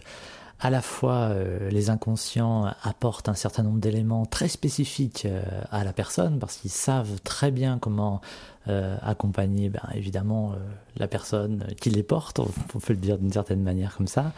à 0.58 0.70
la 0.70 0.80
fois 0.80 1.28
euh, 1.30 1.68
les 1.70 1.90
inconscients 1.90 2.72
apportent 2.82 3.28
un 3.28 3.34
certain 3.34 3.62
nombre 3.62 3.78
d'éléments 3.78 4.24
très 4.24 4.48
spécifiques 4.48 5.26
euh, 5.26 5.42
à 5.70 5.84
la 5.84 5.92
personne 5.92 6.38
parce 6.38 6.56
qu'ils 6.56 6.70
savent 6.70 7.20
très 7.22 7.50
bien 7.50 7.78
comment 7.78 8.22
euh, 8.68 8.96
accompagner 9.02 9.68
ben, 9.68 9.82
évidemment 9.94 10.54
la 10.96 11.06
personne 11.06 11.66
qui 11.80 11.90
les 11.90 12.02
porte, 12.02 12.40
on, 12.40 12.78
peut 12.80 12.94
le 12.94 12.98
dire 12.98 13.18
d'une 13.18 13.32
certaine 13.32 13.62
manière 13.62 13.96
comme 13.96 14.08
ça, 14.08 14.32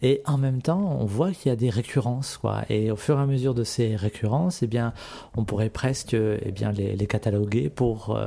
et 0.00 0.22
en 0.24 0.38
même 0.38 0.62
temps 0.62 0.96
on 1.00 1.04
voit 1.04 1.32
qu'il 1.32 1.50
y 1.50 1.52
a 1.52 1.56
des 1.56 1.68
récurrences 1.68 2.38
quoi, 2.38 2.62
et 2.70 2.90
au 2.90 2.96
fur 2.96 3.18
et 3.18 3.22
à 3.22 3.26
mesure 3.26 3.52
de 3.52 3.64
ces 3.64 3.94
récurrences, 3.96 4.62
eh 4.62 4.66
bien 4.68 4.94
on 5.36 5.44
pourrait 5.44 5.68
presque 5.68 6.14
eh 6.14 6.52
bien 6.52 6.72
les, 6.72 6.96
les 6.96 7.06
cataloguer 7.06 7.68
pour 7.68 8.18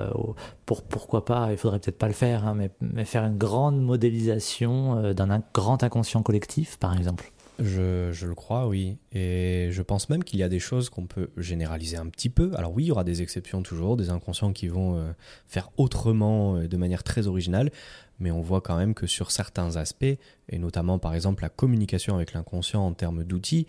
pour 0.65 0.83
pourquoi 0.83 1.25
pas, 1.25 1.47
il 1.49 1.57
faudrait 1.57 1.79
peut-être 1.79 1.97
pas 1.97 2.07
le 2.07 2.13
faire, 2.13 2.45
hein, 2.45 2.53
mais, 2.53 2.69
mais, 2.81 3.05
faire 3.05 3.23
une 3.23 3.37
grande 3.37 3.81
modélisation 3.81 5.13
d'un 5.13 5.41
grand 5.55 5.81
inconscient 5.81 6.21
collectif 6.21 6.77
par 6.77 6.95
exemple. 6.95 7.31
Je, 7.59 8.25
le 8.25 8.35
crois, 8.35 8.67
oui. 8.67 8.97
Et 9.11 9.69
je 9.71 9.81
pense 9.81 10.09
même 10.09 10.23
qu'il 10.23 10.39
y 10.39 10.43
a 10.43 10.49
des 10.49 10.59
choses 10.59 10.89
qu'on 10.89 11.07
peut 11.07 11.29
généraliser 11.37 11.97
un 11.97 12.07
petit 12.07 12.29
peu. 12.29 12.51
Alors 12.55 12.71
oui, 12.73 12.83
il 12.83 12.87
y 12.87 12.91
aura 12.91 13.03
des 13.03 13.21
exceptions 13.21 13.63
toujours, 13.63 13.97
des 13.97 14.09
inconscients 14.09 14.53
qui 14.53 14.67
vont 14.67 14.97
euh, 14.97 15.11
faire 15.47 15.69
autrement 15.77 16.57
euh, 16.57 16.67
de 16.67 16.77
manière 16.77 17.03
très 17.03 17.27
originale, 17.27 17.71
mais 18.19 18.31
on 18.31 18.41
voit 18.41 18.61
quand 18.61 18.77
même 18.77 18.93
que 18.93 19.07
sur 19.07 19.31
certains 19.31 19.75
aspects, 19.75 20.05
et 20.49 20.59
notamment 20.59 20.99
par 20.99 21.15
exemple 21.15 21.41
la 21.43 21.49
communication 21.49 22.15
avec 22.15 22.33
l'inconscient 22.33 22.85
en 22.85 22.93
termes 22.93 23.23
d'outils, 23.23 23.65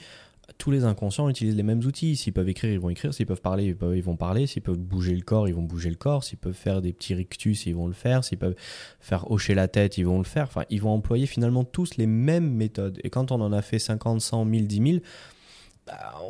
tous 0.56 0.70
les 0.70 0.84
inconscients 0.84 1.28
utilisent 1.28 1.56
les 1.56 1.62
mêmes 1.62 1.84
outils. 1.84 2.16
S'ils 2.16 2.32
peuvent 2.32 2.48
écrire, 2.48 2.72
ils 2.72 2.80
vont 2.80 2.88
écrire. 2.88 3.12
S'ils 3.12 3.26
peuvent 3.26 3.40
parler, 3.40 3.76
ils 3.94 4.02
vont 4.02 4.16
parler. 4.16 4.46
S'ils 4.46 4.62
peuvent 4.62 4.78
bouger 4.78 5.14
le 5.14 5.20
corps, 5.20 5.46
ils 5.46 5.54
vont 5.54 5.62
bouger 5.62 5.90
le 5.90 5.96
corps. 5.96 6.24
S'ils 6.24 6.38
peuvent 6.38 6.54
faire 6.54 6.80
des 6.80 6.92
petits 6.92 7.14
rictus, 7.14 7.66
ils 7.66 7.74
vont 7.74 7.86
le 7.86 7.92
faire. 7.92 8.24
S'ils 8.24 8.38
peuvent 8.38 8.56
faire 8.98 9.30
hocher 9.30 9.54
la 9.54 9.68
tête, 9.68 9.98
ils 9.98 10.06
vont 10.06 10.18
le 10.18 10.24
faire. 10.24 10.44
Enfin, 10.44 10.64
ils 10.70 10.80
vont 10.80 10.90
employer 10.90 11.26
finalement 11.26 11.64
tous 11.64 11.96
les 11.96 12.06
mêmes 12.06 12.50
méthodes. 12.50 12.98
Et 13.04 13.10
quand 13.10 13.30
on 13.30 13.40
en 13.40 13.52
a 13.52 13.62
fait 13.62 13.78
50, 13.78 14.20
100, 14.20 14.44
1000, 14.46 14.66
10 14.66 14.76
000, 14.92 14.98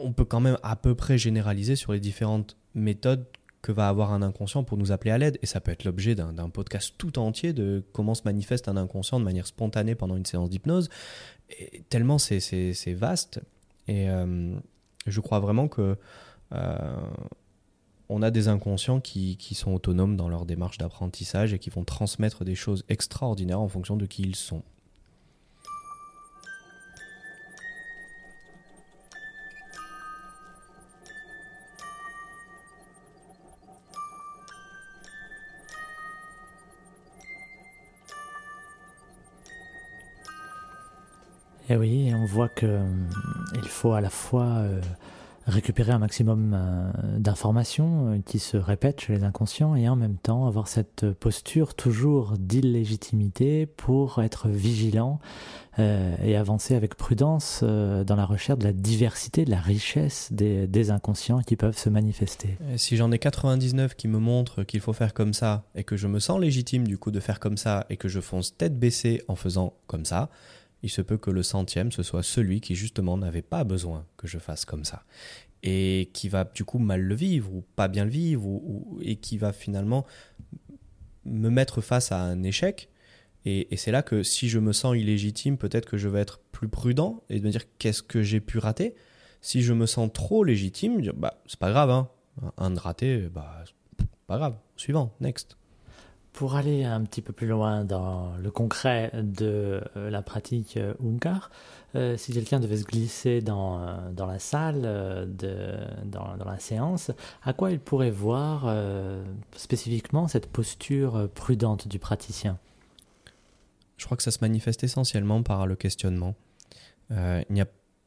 on 0.03 0.13
peut 0.13 0.25
quand 0.25 0.41
même 0.41 0.59
à 0.63 0.77
peu 0.77 0.95
près 0.95 1.17
généraliser 1.17 1.77
sur 1.77 1.93
les 1.93 2.01
différentes 2.01 2.57
méthodes 2.75 3.25
que 3.61 3.73
va 3.73 3.89
avoir 3.89 4.13
un 4.13 4.23
inconscient 4.23 4.63
pour 4.63 4.79
nous 4.79 4.93
appeler 4.93 5.11
à 5.11 5.19
l'aide. 5.19 5.39
Et 5.43 5.47
ça 5.47 5.61
peut 5.61 5.73
être 5.73 5.85
l'objet 5.85 6.15
d'un 6.15 6.51
podcast 6.51 6.95
tout 6.99 7.19
entier 7.19 7.53
de 7.53 7.85
comment 7.93 8.15
se 8.15 8.23
manifeste 8.25 8.69
un 8.69 8.77
inconscient 8.77 9.19
de 9.19 9.25
manière 9.25 9.47
spontanée 9.47 9.95
pendant 9.95 10.17
une 10.17 10.27
séance 10.27 10.51
d'hypnose. 10.51 10.91
tellement 11.89 12.19
c'est 12.19 12.95
vaste. 12.95 13.41
Et 13.89 14.09
euh, 14.09 14.55
je 15.07 15.21
crois 15.21 15.41
vraiment 15.41 15.67
que 15.69 15.97
euh, 16.53 17.11
on 18.09 18.23
a 18.23 18.31
des 18.31 18.49
inconscients 18.49 19.01
qui, 19.01 19.37
qui, 19.37 19.55
sont 19.55 19.73
autonomes 19.73 20.17
dans 20.17 20.29
leur 20.29 20.47
démarche 20.47 20.79
d'apprentissage 20.79 21.53
et 21.53 21.59
qui 21.59 21.71
vont 21.71 21.85
transmettre 21.85 22.45
des 22.45 22.55
choses 22.55 22.85
extraordinaires 22.89 23.61
en 23.61 23.69
fonction 23.69 23.97
de 23.97 24.07
qui 24.07 24.23
ils 24.23 24.37
sont. 24.37 24.63
Et 41.71 41.75
eh 41.75 41.77
oui, 41.77 42.13
on 42.15 42.25
voit 42.25 42.49
que 42.49 42.65
euh, 42.65 43.63
faut 43.67 43.93
à 43.93 44.01
la 44.01 44.09
fois 44.09 44.47
euh, 44.47 44.81
récupérer 45.47 45.93
un 45.93 45.99
maximum 45.99 46.55
euh, 46.55 46.91
d'informations 47.19 48.23
qui 48.25 48.39
se 48.39 48.57
répètent 48.57 49.03
chez 49.03 49.13
les 49.13 49.23
inconscients 49.23 49.75
et 49.75 49.87
en 49.87 49.95
même 49.95 50.17
temps 50.17 50.47
avoir 50.47 50.67
cette 50.67 51.11
posture 51.11 51.75
toujours 51.75 52.37
d'illégitimité 52.39 53.67
pour 53.67 54.23
être 54.23 54.49
vigilant 54.49 55.21
et 56.25 56.35
avancer 56.35 56.75
avec 56.75 56.97
prudence 56.97 57.63
dans 57.63 58.17
la 58.17 58.25
recherche 58.25 58.59
de 58.59 58.65
la 58.65 58.73
diversité, 58.73 59.45
de 59.45 59.51
la 59.53 59.61
richesse 59.61 60.33
des, 60.33 60.67
des 60.67 60.91
inconscients 60.91 61.41
qui 61.43 61.55
peuvent 61.55 61.79
se 61.79 61.89
manifester. 61.89 62.59
si 62.75 62.97
j'en 62.97 63.13
ai 63.13 63.21
99 63.21 63.95
qui 63.95 64.09
me 64.09 64.19
montrent 64.19 64.65
qu'il 64.65 64.81
faut 64.81 64.93
faire 64.93 65.15
comme 65.15 65.33
ça 65.33 65.63
et 65.77 65.85
que 65.85 65.97
je 65.97 66.09
me 66.09 66.19
sens 66.19 66.41
légitime 66.41 66.85
du 66.85 66.99
coup 66.99 67.13
de 67.13 67.21
faire 67.21 67.39
comme 67.39 67.57
ça 67.57 67.87
et 67.91 67.97
que 67.97 68.09
je 68.09 68.19
fonce 68.19 68.57
tête 68.57 68.77
baissée 68.77 69.23
en 69.29 69.37
faisant 69.37 69.75
comme 69.87 70.05
ça, 70.05 70.31
il 70.83 70.91
se 70.91 71.03
peut 71.03 71.17
que 71.17 71.31
le 71.31 71.43
centième, 71.43 71.93
ce 71.93 72.03
soit 72.03 72.23
celui 72.23 72.61
qui 72.61 72.75
justement 72.75 73.17
n'avait 73.17 73.43
pas 73.43 73.65
besoin 73.65 74.07
que 74.17 74.27
je 74.27 74.39
fasse 74.39 74.65
comme 74.65 74.85
ça. 74.85 75.05
Et 75.63 76.11
qui 76.13 76.29
va 76.29 76.45
du 76.45 76.65
coup 76.65 76.79
mal 76.79 77.01
le 77.01 77.15
vivre, 77.15 77.53
ou 77.53 77.65
pas 77.75 77.89
bien 77.89 78.05
le 78.05 78.11
vivre, 78.11 78.47
ou, 78.47 78.99
et 79.03 79.17
qui 79.17 79.39
va 79.39 79.53
finalement 79.53 80.07
me 81.25 81.51
mettre 81.51 81.81
face 81.81 82.13
à 82.13 82.21
un 82.21 82.43
échec. 82.43 82.91
Et, 83.45 83.77
c'est 83.77 83.93
là 83.93 84.03
que 84.03 84.23
si 84.23 84.49
je 84.49 84.59
me 84.59 84.73
sens 84.73 84.97
illégitime, 84.97 85.57
peut-être 85.57 85.87
que 85.87 85.97
je 85.97 86.09
vais 86.09 86.21
être 86.21 86.41
plus 86.53 86.69
prudent 86.69 87.23
et 87.31 87.41
me 87.41 87.51
dire 87.51 87.65
qu'est-ce 87.79 88.03
que 88.03 88.23
j'ai 88.23 88.41
pu 88.41 88.59
rater? 88.59 88.95
Si 89.41 89.63
je 89.63 89.73
me 89.73 89.87
sens 89.87 90.11
trop 90.13 90.45
légitime, 90.45 91.01
dire, 91.01 91.15
bah 91.15 91.41
c'est 91.47 91.59
pas 91.59 91.71
grave, 91.71 91.91
hein. 91.91 92.09
un 92.57 92.71
de 92.71 92.79
raté, 92.79 93.29
bah 93.33 93.65
pas 94.27 94.37
grave, 94.37 94.57
suivant, 94.77 95.15
next. 95.21 95.57
Pour 96.39 96.55
aller 96.55 96.85
un 96.85 97.03
petit 97.03 97.21
peu 97.21 97.33
plus 97.33 97.49
loin 97.49 97.85
dans 97.85 98.31
le 98.37 98.53
concret 98.53 99.11
de 99.13 99.83
euh, 99.97 100.09
la 100.09 100.23
pratique 100.23 100.77
euh, 100.77 100.95
Unkar, 101.05 101.51
euh, 101.97 102.17
si 102.17 102.33
quelqu'un 102.33 102.61
devait 102.61 102.77
se 102.77 102.85
glisser 102.85 103.41
dans, 103.41 104.13
dans 104.13 104.27
la 104.27 104.39
salle, 104.39 104.83
de, 105.37 105.79
dans, 106.05 106.37
la 106.37 106.61
séance, 106.61 107.11
à 107.43 107.53
quoi 107.55 107.73
il 107.73 107.81
pourrait 107.81 108.13
voir 108.13 108.73
spécifiquement 109.57 110.29
cette 110.29 110.47
posture 110.47 111.29
prudente 111.35 111.89
du 111.89 111.99
praticien? 111.99 112.57
Je 113.97 114.05
crois 114.05 114.17
que 114.17 114.23
ça 114.23 114.31
se 114.31 114.39
manifeste 114.41 114.85
essentiellement 114.85 115.43
par 115.43 115.67
le 115.67 115.75
questionnement. 115.75 116.37
il 117.11 117.57
y 117.57 117.61
a 117.61 117.67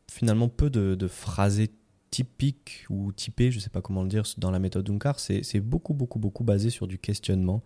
finalement 0.09 0.47
peu 0.47 0.69
de, 0.69 0.95
de 0.95 1.07
phrasés 1.09 1.69
typiques 2.11 2.85
ou 2.89 3.11
typés, 3.13 3.51
je 3.51 3.57
ne 3.57 3.61
sais 3.61 3.69
pas 3.69 3.81
comment 3.81 4.03
le 4.03 4.09
dire, 4.09 4.23
dans 4.37 4.51
la 4.51 4.59
méthode 4.59 4.89
Unkar. 4.89 5.19
C'est 5.19 5.59
beaucoup, 5.59 5.93
beaucoup, 5.93 6.19
beaucoup 6.19 6.43
basé 6.43 6.69
sur 6.69 6.87
du 6.87 6.97
questionnement. 6.97 7.63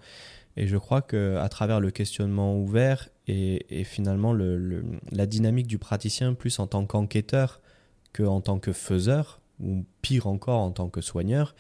Et 0.58 0.68
je 0.68 0.78
crois 0.78 1.02
qu'à 1.02 1.48
travers 1.50 1.80
le 1.80 1.92
questionnement 1.92 2.58
ouvert 2.58 3.10
et, 3.28 3.84
finalement 3.84 4.34
le, 4.34 4.84
la 5.12 5.26
dynamique 5.26 5.68
du 5.68 5.78
praticien, 5.78 6.34
plus 6.34 6.60
en 6.60 6.68
tant 6.68 6.86
qu'enquêteur 6.86 7.62
qu'en 8.14 8.40
tant 8.40 8.60
que 8.60 8.72
faiseur, 8.72 9.42
ou 9.60 9.84
pire 10.02 10.28
encore 10.28 10.62
en 10.62 10.72
tant 10.72 10.90
que 10.90 11.02
soigneur, 11.02 11.56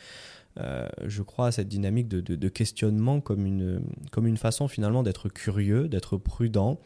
euh, 0.60 0.88
je 1.06 1.22
crois 1.22 1.48
à 1.48 1.52
cette 1.52 1.68
dynamique 1.68 2.08
de, 2.08 2.50
questionnement 2.50 3.20
comme 3.20 3.46
une, 3.46 3.82
comme 4.12 4.25
une 4.25 4.38
façon 4.38 4.68
finalement 4.68 5.04
d'être 5.04 5.28
curieux, 5.28 5.88
d'être 5.90 6.18
prudent, 6.18 6.80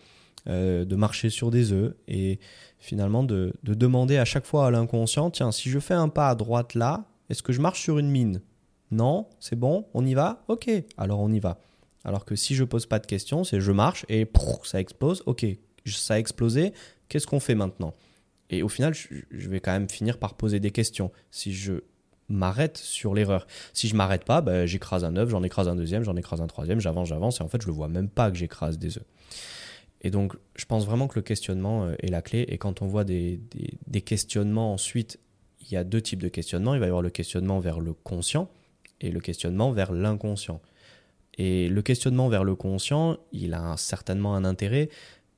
euh, 0.47 0.85
de 0.85 0.95
marcher 0.95 1.29
sur 1.29 1.51
des 1.51 1.71
œufs 1.71 1.93
et 2.07 2.39
finalement 2.79 3.23
de, 3.23 3.53
demander 3.63 4.17
à 4.17 4.25
chaque 4.25 4.45
fois 4.45 4.67
à 4.67 4.71
l'inconscient, 4.71 5.29
tiens, 5.29 5.51
si 5.51 5.69
je 5.69 5.79
fais 5.79 5.93
un 5.93 6.09
pas 6.09 6.29
à 6.29 6.35
droite 6.35 6.73
là, 6.73 7.05
est-ce 7.29 7.43
que 7.43 7.53
je 7.53 7.61
marche 7.61 7.81
sur 7.81 7.99
une 7.99 8.09
mine? 8.09 8.41
Non, 8.91 9.27
c'est 9.39 9.55
bon, 9.55 9.85
on 9.93 10.03
y 10.03 10.15
va? 10.15 10.43
Ok, 10.47 10.71
alors 10.97 11.19
on 11.19 11.31
y 11.31 11.39
va. 11.39 11.59
Alors 12.05 12.25
que 12.25 12.35
si 12.35 12.55
je 12.55 12.63
pose 12.63 12.85
pas 12.85 12.99
de 12.99 13.05
questions, 13.05 13.43
c'est 13.43 13.59
je 13.59 13.71
marche 13.71 14.05
et 14.09 14.27
ça 14.63 14.79
explose. 14.79 15.23
Ok, 15.25 15.45
ça 15.85 16.15
a 16.15 16.19
explosé, 16.19 16.73
qu'est-ce 17.07 17.27
qu'on 17.27 17.39
fait 17.39 17.55
maintenant? 17.55 17.93
Et 18.49 18.63
au 18.63 18.69
final, 18.69 18.93
je 18.93 19.49
vais 19.49 19.59
quand 19.59 19.71
même 19.71 19.89
finir 19.89 20.17
par 20.17 20.35
poser 20.35 20.59
des 20.59 20.71
questions. 20.71 21.11
Si 21.29 21.53
je 21.53 21.81
m'arrête 22.29 22.77
sur 22.77 23.13
l'erreur. 23.13 23.47
Si 23.73 23.87
je 23.87 23.95
m'arrête 23.95 24.23
pas, 24.23 24.41
ben, 24.41 24.65
j'écrase 24.65 25.03
un 25.03 25.15
œuf, 25.17 25.29
j'en 25.29 25.43
écrase 25.43 25.67
un 25.67 25.75
deuxième, 25.75 26.03
j'en 26.03 26.15
écrase 26.15 26.41
un 26.41 26.47
troisième, 26.47 26.79
j'avance, 26.79 27.09
j'avance, 27.09 27.39
et 27.39 27.43
en 27.43 27.47
fait, 27.47 27.61
je 27.61 27.67
le 27.67 27.73
vois 27.73 27.87
même 27.87 28.09
pas 28.09 28.31
que 28.31 28.37
j'écrase 28.37 28.77
des 28.77 28.97
œufs. 28.97 29.05
Et 30.01 30.11
donc, 30.11 30.35
je 30.55 30.65
pense 30.65 30.85
vraiment 30.85 31.07
que 31.07 31.15
le 31.15 31.23
questionnement 31.23 31.85
euh, 31.85 31.95
est 31.99 32.09
la 32.09 32.21
clé. 32.21 32.45
Et 32.47 32.57
quand 32.57 32.81
on 32.81 32.87
voit 32.87 33.03
des, 33.03 33.41
des, 33.87 34.01
questionnements 34.01 34.73
ensuite, 34.73 35.19
il 35.59 35.73
y 35.73 35.75
a 35.75 35.83
deux 35.83 36.01
types 36.01 36.21
de 36.21 36.29
questionnements. 36.29 36.73
Il 36.73 36.79
va 36.79 36.85
y 36.85 36.89
avoir 36.89 37.01
le 37.01 37.09
questionnement 37.09 37.59
vers 37.59 37.81
le 37.81 37.93
conscient 37.93 38.49
et 39.01 39.11
le 39.11 39.19
questionnement 39.19 39.71
vers 39.71 39.91
l'inconscient. 39.91 40.61
Et 41.39 41.69
le 41.69 41.81
questionnement 41.81 42.27
vers 42.27 42.43
le 42.43 42.53
conscient, 42.53 43.17
il 43.31 43.53
a 43.53 43.75
certainement 43.77 44.35
un 44.35 44.43
intérêt, 44.43 44.89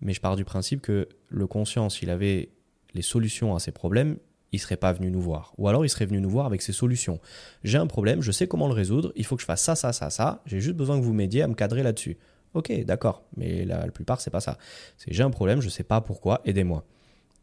mais 0.01 0.13
je 0.13 0.20
pars 0.20 0.36
du 0.36 0.43
principe 0.43 0.81
que 0.81 1.08
le 1.29 1.46
conscient, 1.46 1.89
s'il 1.89 2.10
avait 2.10 2.50
les 2.96 3.03
solutions 3.03 3.55
à 3.55 3.60
ses 3.60 3.72
problèmes, 3.72 4.17
il 4.51 4.60
serait 4.60 4.77
pas 4.77 4.93
venu 4.93 5.12
nous 5.12 5.22
voir. 5.22 5.53
Ou 5.60 5.67
alors 5.67 5.86
il 5.86 5.89
serait 5.89 6.08
venu 6.08 6.20
nous 6.20 6.29
voir 6.29 6.48
avec 6.48 6.63
ses 6.63 6.74
solutions. 6.74 7.20
J'ai 7.63 7.77
un 7.77 7.86
problème, 7.86 8.20
je 8.24 8.31
sais 8.31 8.48
comment 8.48 8.67
le 8.67 8.74
résoudre, 8.74 9.13
il 9.15 9.25
faut 9.25 9.36
que 9.36 9.43
je 9.43 9.46
fasse 9.46 9.62
ça, 9.62 9.75
ça, 9.75 9.93
ça, 9.93 10.10
ça, 10.10 10.41
j'ai 10.48 10.60
juste 10.60 10.75
besoin 10.75 11.00
que 11.00 11.05
vous 11.05 11.13
m'aidiez 11.13 11.43
à 11.43 11.48
me 11.48 11.53
cadrer 11.53 11.84
là-dessus. 11.84 12.17
Ok, 12.55 12.72
d'accord, 12.84 13.24
mais 13.38 13.63
la, 13.63 13.86
la 13.86 13.91
plupart, 13.91 14.22
c'est 14.22 14.31
pas 14.31 14.41
ça. 14.41 14.58
C'est 14.98 15.13
j'ai 15.13 15.22
un 15.22 15.29
problème, 15.29 15.62
je 15.62 15.70
sais 15.70 15.84
pas 15.84 16.01
pourquoi, 16.01 16.41
aidez-moi. 16.46 16.84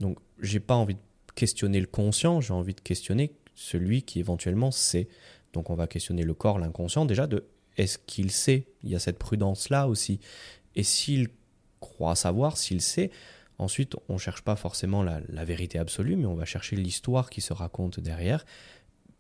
Donc, 0.01 0.19
j'ai 0.41 0.61
pas 0.61 0.75
envie 0.75 0.95
de 0.95 1.01
questionner 1.37 1.81
le 1.81 1.87
conscient, 1.87 2.41
j'ai 2.41 2.53
envie 2.53 2.75
de 2.75 2.81
questionner 2.81 3.31
celui 3.55 4.03
qui 4.03 4.19
éventuellement 4.19 4.73
sait. 4.73 5.07
Donc, 5.53 5.71
on 5.71 5.75
va 5.77 5.87
questionner 5.87 6.25
le 6.25 6.35
corps, 6.35 6.59
l'inconscient, 6.59 7.05
déjà 7.05 7.29
de 7.29 7.45
est-ce 7.79 7.99
qu'il 7.99 8.31
sait? 8.31 8.67
Il 8.83 8.91
y 8.91 8.95
a 8.95 8.99
cette 8.99 9.19
prudence-là 9.19 9.89
aussi. 9.89 10.21
Et 10.75 10.83
s'il 10.83 11.29
croit 11.81 12.17
savoir, 12.17 12.57
s'il 12.57 12.83
sait, 12.83 13.11
ensuite, 13.59 13.97
on 14.09 14.15
ne 14.15 14.19
cherche 14.19 14.43
pas 14.43 14.57
forcément 14.57 15.03
la, 15.03 15.21
la, 15.29 15.45
vérité 15.45 15.79
absolue, 15.79 16.17
mais 16.17 16.27
on 16.27 16.35
va 16.35 16.45
chercher 16.45 16.77
l'histoire 16.77 17.31
qui 17.31 17.41
se 17.41 17.53
raconte 17.53 18.01
derrière, 18.01 18.45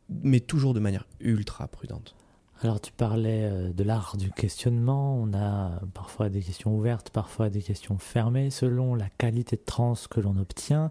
mais 0.09 0.41
toujours 0.41 0.75
de 0.75 0.81
manière 0.81 1.07
ultra 1.21 1.69
prudente. 1.69 2.15
Alors 2.61 2.81
tu 2.81 2.91
parlais 2.91 3.45
euh, 3.45 3.73
de 3.73 3.85
l'art 3.85 4.17
du 4.17 4.33
questionnement, 4.33 5.17
on 5.17 5.33
a 5.33 5.81
parfois 5.95 6.29
des 6.29 6.43
questions 6.43 6.77
ouvertes, 6.77 7.11
parfois 7.11 7.51
des 7.51 7.63
questions 7.63 7.99
fermées 7.99 8.51
selon 8.51 8.97
la 8.97 9.09
qualité 9.11 9.55
de 9.55 9.63
trans 9.65 9.95
que 10.11 10.19
l'on 10.19 10.37
obtient. 10.37 10.91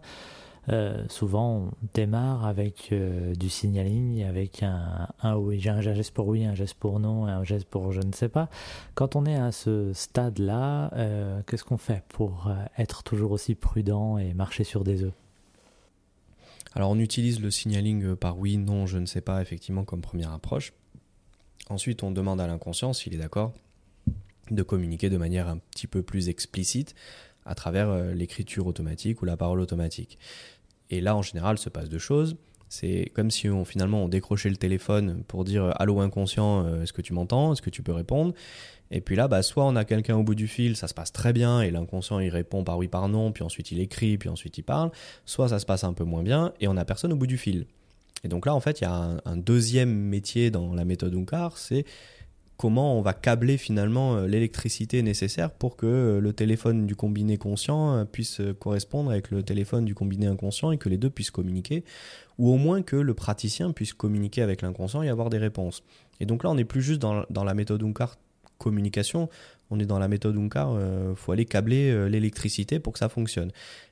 Euh, 0.69 1.05
souvent 1.07 1.55
on 1.55 1.71
démarre 1.93 2.45
avec 2.45 2.89
euh, 2.91 3.33
du 3.35 3.49
signaling, 3.49 4.23
avec 4.23 4.63
un, 4.63 5.07
un 5.21 5.35
oui, 5.35 5.67
un 5.69 5.81
geste 5.81 6.11
pour 6.11 6.27
oui, 6.27 6.45
un 6.45 6.55
geste 6.55 6.75
pour 6.75 6.99
non, 6.99 7.25
un 7.25 7.43
geste 7.43 7.65
pour 7.65 7.91
je 7.91 8.01
ne 8.01 8.11
sais 8.11 8.29
pas. 8.29 8.49
Quand 8.95 9.15
on 9.15 9.25
est 9.25 9.37
à 9.37 9.51
ce 9.51 9.93
stade-là, 9.93 10.91
qu'est-ce 11.47 11.63
qu'on 11.63 11.77
fait 11.77 12.03
pour 12.09 12.51
être 12.77 13.03
toujours 13.03 13.31
aussi 13.31 13.55
prudent 13.55 14.17
et 14.17 14.33
marcher 14.33 14.63
sur 14.63 14.83
des 14.83 15.03
œufs? 15.03 15.13
Alors 16.73 16.91
on 16.91 16.99
utilise 16.99 17.39
le 17.39 17.49
signaling 17.49 18.15
par 18.15 18.37
oui, 18.37 18.57
non, 18.57 18.85
je 18.85 18.97
ne 18.97 19.05
sais 19.05 19.21
pas, 19.21 19.41
effectivement, 19.41 19.83
comme 19.83 20.01
première 20.01 20.31
approche. 20.31 20.73
Ensuite, 21.69 22.03
on 22.03 22.11
demande 22.11 22.39
à 22.39 22.47
l'inconscient 22.47 22.93
s'il 22.93 23.13
est 23.13 23.17
d'accord 23.17 23.53
de 24.51 24.63
communiquer 24.63 25.09
de 25.09 25.17
manière 25.17 25.47
un 25.47 25.57
petit 25.57 25.87
peu 25.87 26.01
plus 26.01 26.29
explicite 26.29 26.95
à 27.45 27.55
travers 27.55 27.89
euh, 27.89 28.13
l'écriture 28.13 28.67
automatique 28.67 29.21
ou 29.21 29.25
la 29.25 29.37
parole 29.37 29.59
automatique. 29.59 30.17
Et 30.89 31.01
là, 31.01 31.15
en 31.15 31.21
général, 31.21 31.57
se 31.57 31.69
passe 31.69 31.89
deux 31.89 31.99
choses. 31.99 32.37
C'est 32.69 33.11
comme 33.13 33.31
si 33.31 33.49
on 33.49 33.63
finalement 33.63 34.03
on 34.03 34.09
décrochait 34.09 34.49
le 34.49 34.57
téléphone 34.57 35.23
pour 35.27 35.45
dire 35.45 35.63
euh, 35.63 35.71
allô 35.75 36.01
inconscient, 36.01 36.65
euh, 36.65 36.83
est-ce 36.83 36.91
que 36.91 37.01
tu 37.01 37.13
m'entends, 37.13 37.53
est-ce 37.53 37.61
que 37.61 37.69
tu 37.69 37.81
peux 37.81 37.93
répondre? 37.93 38.33
Et 38.91 38.99
puis 38.99 39.15
là, 39.15 39.27
bah, 39.27 39.41
soit 39.41 39.65
on 39.65 39.75
a 39.75 39.85
quelqu'un 39.85 40.17
au 40.17 40.23
bout 40.23 40.35
du 40.35 40.47
fil, 40.47 40.75
ça 40.75 40.87
se 40.87 40.93
passe 40.93 41.11
très 41.11 41.31
bien 41.33 41.61
et 41.61 41.71
l'inconscient 41.71 42.19
il 42.19 42.29
répond 42.29 42.63
par 42.63 42.77
oui, 42.77 42.87
par 42.87 43.07
non, 43.07 43.31
puis 43.31 43.43
ensuite 43.43 43.71
il 43.71 43.79
écrit, 43.79 44.17
puis 44.17 44.29
ensuite 44.29 44.57
il 44.57 44.63
parle. 44.63 44.91
Soit 45.25 45.49
ça 45.49 45.59
se 45.59 45.65
passe 45.65 45.85
un 45.85 45.93
peu 45.93 46.03
moins 46.03 46.23
bien 46.23 46.53
et 46.59 46.67
on 46.67 46.75
a 46.75 46.83
personne 46.83 47.13
au 47.13 47.15
bout 47.17 47.27
du 47.27 47.37
fil. 47.37 47.67
Et 48.23 48.27
donc 48.27 48.45
là, 48.45 48.55
en 48.55 48.59
fait, 48.59 48.81
il 48.81 48.83
y 48.83 48.87
a 48.87 49.17
un, 49.23 49.37
deuxième 49.37 49.93
métier 49.93 50.49
dans 50.51 50.73
la 50.73 50.85
méthode 50.85 51.13
Unkar, 51.15 51.57
c'est 51.57 51.85
comment 52.57 52.97
on 52.97 53.01
va 53.01 53.13
câbler 53.13 53.57
finalement 53.57 54.15
euh, 54.15 54.27
l'électricité 54.27 55.01
nécessaire 55.03 55.51
pour 55.51 55.77
que 55.77 55.85
euh, 55.85 56.19
le 56.19 56.33
téléphone 56.33 56.87
du 56.87 56.95
combiné 56.95 57.37
conscient 57.37 57.95
euh, 57.95 58.05
puisse 58.05 58.41
correspondre 58.59 59.11
avec 59.11 59.31
le 59.31 59.43
téléphone 59.43 59.85
du 59.85 59.93
combiné 59.93 60.25
inconscient 60.25 60.71
et 60.71 60.77
que 60.77 60.89
les 60.89 60.97
deux 60.97 61.11
puissent 61.11 61.31
communiquer, 61.31 61.83
ou 62.37 62.49
au 62.49 62.57
moins 62.57 62.81
que 62.81 62.95
le 62.95 63.13
praticien 63.13 63.71
puisse 63.71 63.93
communiquer 63.93 64.41
avec 64.41 64.63
l'inconscient 64.63 65.03
et 65.03 65.09
avoir 65.09 65.29
des 65.29 65.37
réponses. 65.37 65.83
Et 66.19 66.25
donc 66.25 66.43
là, 66.43 66.49
on 66.49 66.55
n'est 66.55 66.65
plus 66.65 66.81
juste 66.81 66.99
dans, 66.99 67.23
dans 67.29 67.43
la 67.43 67.53
méthode 67.53 67.83
Unkar 67.83 68.17
communication, 68.57 69.29
on 69.69 69.79
est 69.79 69.85
dans 69.85 69.99
la 69.99 70.07
méthode 70.07 70.35
Unkar, 70.35 70.79
il 71.11 71.15
faut 71.15 71.31
aller 71.31 71.45
câbler 71.45 72.09
l'électricité 72.09 72.79
pour 72.79 72.93
que 72.93 72.97
ça 72.97 73.07
fonctionne. 73.07 73.51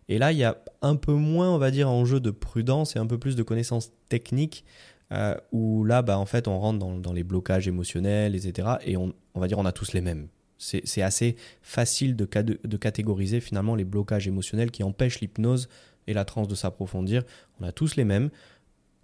Et 0.10 0.18
là, 0.18 0.32
il 0.32 0.40
y 0.40 0.44
a 0.44 0.58
un 0.82 0.96
peu 0.96 1.14
moins, 1.14 1.52
on 1.54 1.60
va 1.60 1.70
dire, 1.70 1.88
en 1.88 2.04
jeu 2.04 2.20
de 2.20 2.32
prudence 2.32 2.96
et 2.96 3.00
un 3.00 3.06
peu 3.06 3.20
plus 3.20 3.36
de 3.36 3.44
connaissances 3.44 3.92
techniques, 4.10 4.66
euh, 5.12 5.36
où 5.52 5.84
là, 5.84 6.02
bah, 6.02 6.18
en 6.18 6.26
fait, 6.26 6.48
on 6.48 6.60
rentre 6.60 6.80
dans, 6.80 7.14
les 7.14 7.24
blocages 7.24 7.68
émotionnels, 7.68 8.36
etc. 8.36 8.78
Et 8.86 8.98
on, 8.98 9.14
va 9.36 9.48
dire, 9.48 9.60
on 9.60 9.66
a 9.66 9.72
tous 9.72 9.94
les 9.94 10.02
mêmes. 10.02 10.28
C'est 10.58 11.02
assez 11.02 11.36
facile 11.62 12.16
de, 12.16 12.26
catégoriser 12.26 13.40
finalement 13.42 13.76
les 13.76 13.84
blocages 13.84 14.28
émotionnels 14.28 14.72
qui 14.72 14.84
empêchent 14.84 15.20
l'hypnose 15.20 15.70
et 16.08 16.14
la 16.14 16.26
transe 16.26 16.48
de 16.48 16.56
s'approfondir. 16.56 17.24
On 17.60 17.66
a 17.66 17.72
tous 17.72 17.96
les 17.96 18.06
mêmes. 18.06 18.30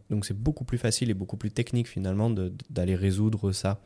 Donc 0.09 0.25
c'est 0.25 0.37
beaucoup 0.37 0.63
plus 0.63 0.77
facile 0.77 1.09
et 1.09 1.13
beaucoup 1.13 1.37
plus 1.37 1.51
technique 1.51 1.87
finalement 1.87 2.29
d'aller 2.69 2.95
résoudre 2.95 3.51
ça. 3.51 3.79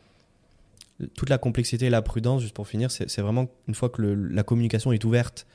Toute 1.15 1.29
la 1.29 1.37
complexité 1.37 1.87
et 1.87 1.89
la 1.89 2.01
prudence, 2.01 2.41
juste 2.41 2.55
pour 2.55 2.67
finir, 2.67 2.89
c'est 2.91 3.19
vraiment 3.19 3.47
une 3.67 3.75
fois 3.75 3.89
que 3.89 4.01
la 4.01 4.43
communication 4.43 4.91
est 4.91 5.03
ouverte 5.03 5.45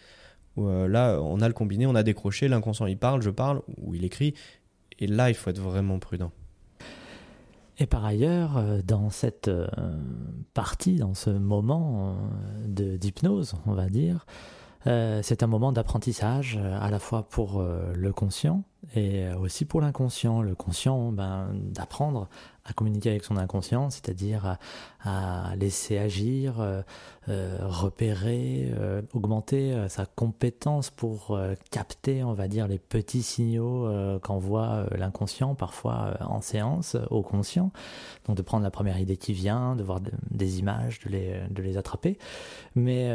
euh, 0.59 0.89
là, 0.89 1.21
on 1.21 1.41
a 1.41 1.49
le 1.49 1.55
combiné, 1.55 1.87
on 1.87 1.95
a 1.95 2.03
décroché, 2.03 2.49
l'inconscient 2.49 2.87
il 2.87 2.99
parle, 2.99 3.23
je 3.23 3.31
parle, 3.31 3.63
ou 3.79 3.95
il 3.95 4.05
écrit. 4.05 4.35
Et 4.99 5.07
là, 5.07 5.31
il 5.31 5.35
faut 5.35 5.51
être 5.51 5.61
vraiment 5.61 5.99
prudent. 5.99 6.33
Et 7.81 7.87
par 7.87 8.05
ailleurs, 8.05 8.59
euh, 8.59 8.83
dans 8.85 9.09
cette 9.11 9.49
euh, 9.49 9.67
partie, 10.55 10.97
dans 10.97 11.15
ce 11.15 11.31
moment 11.31 12.15
d'hypnose, 12.67 13.55
on 13.67 13.73
va 13.73 13.89
dire, 13.89 14.27
c'est 14.85 15.43
un 15.43 15.47
moment 15.47 15.73
d'apprentissage 15.73 16.57
à 16.57 16.91
la 16.91 16.99
fois 16.99 17.25
pour 17.29 17.63
le 17.63 18.13
conscient 18.15 18.65
et 18.95 19.29
aussi 19.35 19.67
pour 19.67 19.83
l'inconscient. 19.83 20.41
Le 20.41 20.55
conscient, 20.55 21.13
ben, 21.13 21.51
d'apprendre 21.55 22.31
à 22.71 22.73
communiquer 22.73 23.11
avec 23.11 23.25
son 23.25 23.37
inconscient, 23.37 23.91
c'est-à-dire 23.91 24.57
à, 25.03 25.55
laisser 25.57 25.99
agir, 25.99 26.61
euh, 26.61 26.83
euh, 27.29 27.59
repérer, 27.63 28.71
euh, 28.79 29.03
augmenter 29.15 29.75
sa 29.89 30.07
compétence 30.07 30.91
pour 30.91 31.39
capter, 31.71 32.23
on 32.23 32.33
va 32.33 32.49
dire, 32.49 32.69
les 32.69 32.79
petits 32.79 33.23
signaux 33.23 33.89
qu'envoie 34.23 34.87
l'inconscient, 34.97 35.55
parfois 35.55 36.17
en 36.21 36.41
séance, 36.41 36.97
au 37.11 37.23
conscient. 37.23 37.73
Donc 38.27 38.37
de 38.37 38.43
prendre 38.43 38.63
la 38.63 38.71
première 38.71 38.99
idée 38.99 39.17
qui 39.17 39.33
vient, 39.33 39.75
de 39.75 39.83
voir 39.83 40.01
des 40.31 40.59
images, 40.59 41.01
de 41.01 41.11
les, 41.11 41.41
de 41.51 41.63
les 41.63 41.77
attraper. 41.77 42.19
Mais 42.75 43.11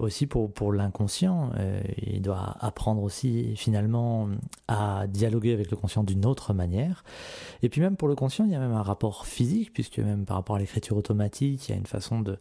aussi 0.00 0.26
pour, 0.26 0.52
pour 0.52 0.72
l'inconscient, 0.72 1.50
il 1.98 2.22
doit 2.22 2.56
apprendre 2.60 3.02
aussi 3.02 3.56
finalement 3.56 4.28
à 4.68 5.06
dialoguer 5.08 5.52
avec 5.52 5.70
le 5.70 5.76
conscient 5.76 6.04
d'une 6.04 6.24
autre 6.24 6.54
manière. 6.54 7.04
Et 7.62 7.68
puis 7.68 7.80
même 7.80 7.96
pour 7.96 8.08
le 8.08 8.14
conscient, 8.14 8.44
il 8.44 8.52
y 8.52 8.54
a 8.54 8.60
même 8.60 8.72
un 8.72 8.82
rapport 8.82 8.93
physique, 9.24 9.72
puisque 9.72 9.98
même 9.98 10.24
par 10.24 10.36
rapport 10.36 10.56
à 10.56 10.58
l'écriture 10.58 10.96
automatique, 10.96 11.68
il 11.68 11.72
y 11.72 11.74
a 11.74 11.78
une 11.78 11.86
façon 11.86 12.20
de 12.20 12.38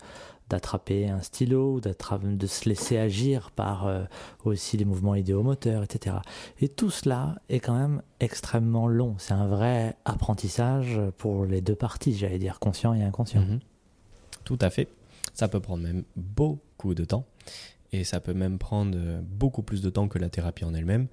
d'attraper 0.49 1.09
un 1.09 1.21
stylo, 1.21 1.79
de 1.79 2.47
se 2.47 2.69
laisser 2.69 2.97
agir 2.97 3.49
par 3.51 3.87
euh, 3.87 4.03
aussi 4.43 4.77
les 4.77 4.85
mouvements 4.85 5.15
idéomoteurs, 5.15 5.83
etc. 5.83 6.17
Et 6.59 6.67
tout 6.67 6.91
cela 6.91 7.35
est 7.49 7.59
quand 7.59 7.77
même 7.77 8.01
extrêmement 8.19 8.87
long. 8.87 9.15
C'est 9.17 9.33
un 9.33 9.47
vrai 9.47 9.95
apprentissage 10.05 10.99
pour 11.17 11.45
les 11.45 11.61
deux 11.61 11.75
parties, 11.75 12.15
j'allais 12.15 12.39
dire 12.39 12.59
conscient 12.59 12.93
et 12.93 13.01
inconscient. 13.01 13.41
Mhm. 13.41 13.59
Tout 14.43 14.59
à 14.61 14.69
fait. 14.69 14.89
Ça 15.33 15.47
peut 15.47 15.61
prendre 15.61 15.83
même 15.83 16.03
beaucoup 16.15 16.93
de 16.93 17.05
temps. 17.05 17.25
Et 17.91 18.03
ça 18.03 18.19
peut 18.19 18.33
même 18.33 18.57
prendre 18.57 18.97
beaucoup 19.21 19.63
plus 19.63 19.81
de 19.81 19.89
temps 19.89 20.07
que 20.07 20.19
la 20.19 20.29
thérapie 20.29 20.65
en 20.65 20.73
elle-même. 20.73 21.07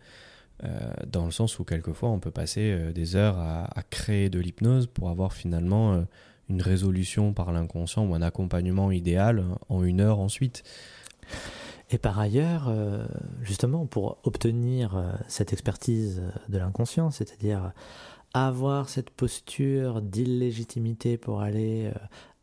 Euh, 0.64 0.92
dans 1.06 1.24
le 1.24 1.30
sens 1.30 1.58
où 1.58 1.64
quelquefois 1.64 2.10
on 2.10 2.18
peut 2.18 2.30
passer 2.30 2.72
euh, 2.72 2.92
des 2.92 3.16
heures 3.16 3.38
à, 3.38 3.82
créer 3.88 4.28
de 4.28 4.38
l'hypnose 4.38 4.86
pour 4.86 5.08
avoir 5.08 5.32
finalement 5.32 5.94
euh, 5.94 6.02
une 6.50 6.60
résolution 6.60 7.32
par 7.32 7.50
l'inconscient 7.52 8.04
ou 8.04 8.14
un 8.14 8.20
accompagnement 8.20 8.90
idéal 8.90 9.44
en 9.68 9.84
une 9.84 10.00
heure 10.00 10.18
ensuite. 10.18 10.62
Et 11.90 11.98
par 11.98 12.20
ailleurs, 12.20 12.72
justement, 13.42 13.84
pour 13.84 14.18
obtenir 14.22 15.12
cette 15.26 15.52
expertise 15.52 16.22
de 16.48 16.58
l'inconscient, 16.58 17.10
c'est-à-dire 17.10 17.72
avoir 18.32 18.88
cette 18.88 19.10
posture 19.10 20.00
d'illégitimité 20.00 21.18
pour 21.18 21.40
aller 21.40 21.90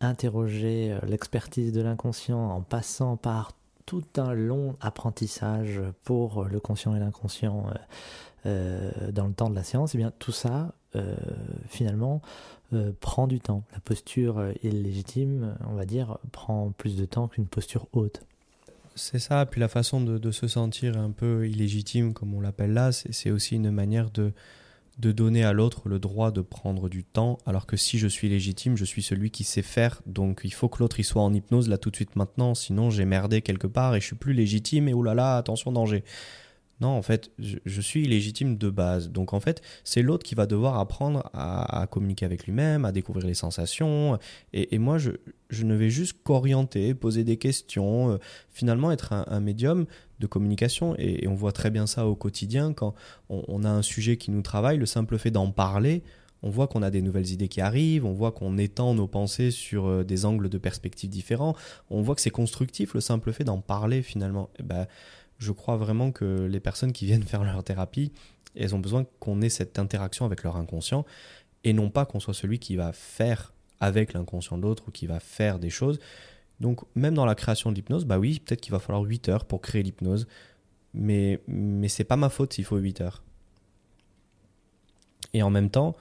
interroger 0.02 0.98
l'expertise 1.04 1.72
de 1.72 1.82
l'inconscient 1.82 2.40
en 2.40 2.62
passant 2.62 3.16
par 3.16 3.57
tout 3.88 4.04
un 4.18 4.34
long 4.34 4.76
apprentissage 4.82 5.82
pour 6.04 6.44
le 6.44 6.60
conscient 6.60 6.96
et 6.96 7.00
l'inconscient 7.00 7.66
euh, 8.46 8.92
euh, 9.08 9.12
dans 9.12 9.26
le 9.26 9.34
temps 9.34 9.50
de 9.50 9.56
la 9.56 9.64
séance, 9.64 9.96
et 9.96 9.98
eh 9.98 10.02
bien 10.02 10.12
tout 10.20 10.32
ça 10.32 10.72
finalement 11.68 12.24
prend 13.02 13.28
du 13.28 13.40
temps. 13.40 13.62
La 13.72 13.80
posture 13.80 14.48
illégitime, 14.64 15.56
on 15.70 15.76
va 15.76 15.86
dire, 15.86 16.18
prend 16.32 16.72
plus 16.76 16.96
de 16.96 17.06
temps 17.06 17.28
qu'une 17.28 17.46
posture 17.46 17.86
haute. 17.94 18.22
C'est 18.96 19.20
ça, 19.20 19.46
puis 19.46 19.62
la 19.62 19.68
façon 19.68 20.02
de, 20.02 20.32
se 20.32 20.48
sentir 20.48 20.98
un 20.98 21.12
peu 21.12 21.48
illégitime, 21.48 22.16
comme 22.16 22.34
on 22.34 22.42
l'appelle 22.42 22.74
là, 22.74 22.92
c'est 22.92 23.30
aussi 23.30 23.58
une 23.58 23.70
manière 23.70 24.10
de, 24.10 24.34
de 25.00 25.12
donner 25.12 25.44
à 25.44 25.54
l'autre 25.54 25.90
le 25.90 26.00
droit 26.00 26.32
de 26.32 26.42
prendre 26.42 26.90
du 26.90 27.04
temps, 27.04 27.38
alors 27.46 27.68
que 27.68 27.78
si 27.78 28.00
je 28.00 28.08
suis 28.08 28.30
légitime, 28.30 28.76
je 28.76 28.86
suis 28.86 29.04
celui 29.04 29.30
qui 29.30 29.44
sait 29.44 29.62
faire, 29.62 30.02
donc 30.06 30.42
il 30.44 30.54
faut 30.54 30.70
que 30.70 30.80
l'autre 30.80 31.00
il 31.00 31.04
soit 31.04 31.22
en 31.22 31.34
hypnose 31.34 31.70
là 31.70 31.78
tout 31.78 31.92
de 31.92 31.96
suite 31.96 32.16
maintenant, 32.16 32.56
sinon 32.56 32.90
j'ai 32.90 33.06
merdé 33.06 33.42
quelque 33.42 33.68
part 33.68 33.96
et 33.96 34.02
je 34.02 34.06
suis 34.06 34.16
plus 34.16 34.34
légitime 34.34 34.88
et 34.88 34.94
oulala, 34.94 35.38
attention 35.38 35.72
danger. 35.72 36.04
Non, 36.80 36.90
en 36.90 37.02
fait, 37.02 37.32
je, 37.40 37.82
suis 37.82 38.04
illégitime 38.04 38.56
de 38.56 38.70
base. 38.70 39.10
Donc, 39.10 39.34
en 39.34 39.40
fait, 39.40 39.62
c'est 39.84 40.04
l'autre 40.04 40.24
qui 40.24 40.36
va 40.36 40.46
devoir 40.46 40.78
apprendre 40.78 41.28
à, 41.34 41.88
communiquer 41.90 42.26
avec 42.26 42.46
lui-même, 42.46 42.86
à 42.86 42.92
découvrir 42.92 43.26
les 43.26 43.34
sensations. 43.34 44.20
Et, 44.54 44.78
moi, 44.78 45.00
je, 45.00 45.12
ne 45.64 45.74
vais 45.74 45.90
juste 45.90 46.18
qu'orienter, 46.24 46.94
poser 46.94 47.24
des 47.24 47.38
questions, 47.38 48.12
euh, 48.12 48.18
finalement 48.52 48.92
être 48.92 49.14
un, 49.14 49.40
médium 49.40 49.88
de 50.20 50.28
communication. 50.28 50.96
Et, 51.00 51.28
on 51.28 51.34
voit 51.34 51.52
très 51.52 51.72
bien 51.72 51.88
ça 51.88 52.06
au 52.06 52.16
quotidien 52.16 52.74
quand 52.74 52.94
on, 53.30 53.64
a 53.64 53.70
un 53.70 53.82
sujet 53.82 54.18
qui 54.18 54.30
nous 54.30 54.44
travaille, 54.44 54.78
le 54.78 54.86
simple 54.86 55.18
fait 55.18 55.32
d'en 55.32 55.50
parler. 55.50 56.04
On 56.44 56.52
voit 56.52 56.68
qu'on 56.68 56.84
a 56.84 56.92
des 56.92 57.02
nouvelles 57.02 57.32
idées 57.32 57.48
qui 57.48 57.62
arrivent, 57.62 58.06
on 58.06 58.14
voit 58.14 58.32
qu'on 58.32 58.60
étend 58.60 58.94
nos 58.94 59.08
pensées 59.08 59.50
sur 59.50 59.88
euh, 59.88 60.04
des 60.04 60.24
angles 60.24 60.50
de 60.50 60.60
perspective 60.60 61.10
différents, 61.10 61.56
on 61.90 62.04
voit 62.04 62.14
que 62.14 62.22
c'est 62.22 62.30
constructif 62.30 62.94
le 62.94 63.02
simple 63.02 63.34
fait 63.34 63.44
d'en 63.44 63.60
parler 63.60 64.04
finalement. 64.04 64.52
Et 64.60 64.64
ben, 64.64 64.86
je 65.38 65.52
crois 65.52 65.78
vraiment 65.78 66.12
que 66.12 66.46
les 66.46 66.60
personnes 66.60 66.92
qui 66.92 67.06
viennent 67.06 67.24
faire 67.28 67.44
leur 67.44 67.64
thérapie, 67.64 68.12
elles 68.56 68.76
ont 68.76 68.80
besoin 68.80 69.06
qu'on 69.20 69.42
ait 69.42 69.50
cette 69.50 69.80
interaction 69.80 70.26
avec 70.26 70.44
leur 70.44 70.56
inconscient 70.56 71.06
et 71.64 71.74
non 71.74 71.90
pas 71.90 72.06
qu'on 72.06 72.20
soit 72.20 72.34
celui 72.34 72.60
qui 72.60 72.76
va 72.76 72.92
faire 72.92 73.54
avec 73.80 74.14
l'inconscient 74.14 74.58
de 74.58 74.64
l'autre 74.64 74.86
ou 74.88 74.92
qui 74.92 75.06
va 75.08 75.20
faire 75.20 75.60
des 75.60 75.70
choses. 75.70 76.00
Donc 76.60 76.82
même 76.96 77.14
dans 77.14 77.26
la 77.26 77.36
création 77.36 77.72
de 77.72 77.76
l'hypnose, 77.76 78.06
bah 78.06 78.18
oui, 78.18 78.40
peut-être 78.40 78.62
qu'il 78.62 78.72
va 78.72 78.80
falloir 78.80 79.04
8 79.04 79.30
heures 79.30 79.46
pour 79.46 79.62
créer 79.62 79.84
l'hypnose, 79.84 80.28
mais, 80.94 81.40
mais 81.48 81.88
c'est 81.88 82.04
pas 82.04 82.16
ma 82.16 82.30
faute 82.30 82.54
s'il 82.54 82.66
faut 82.66 82.78
8 82.78 83.02
heures. 83.02 83.24
Et 85.34 85.44
en 85.44 85.50
même 85.50 85.70
temps, 85.70 85.96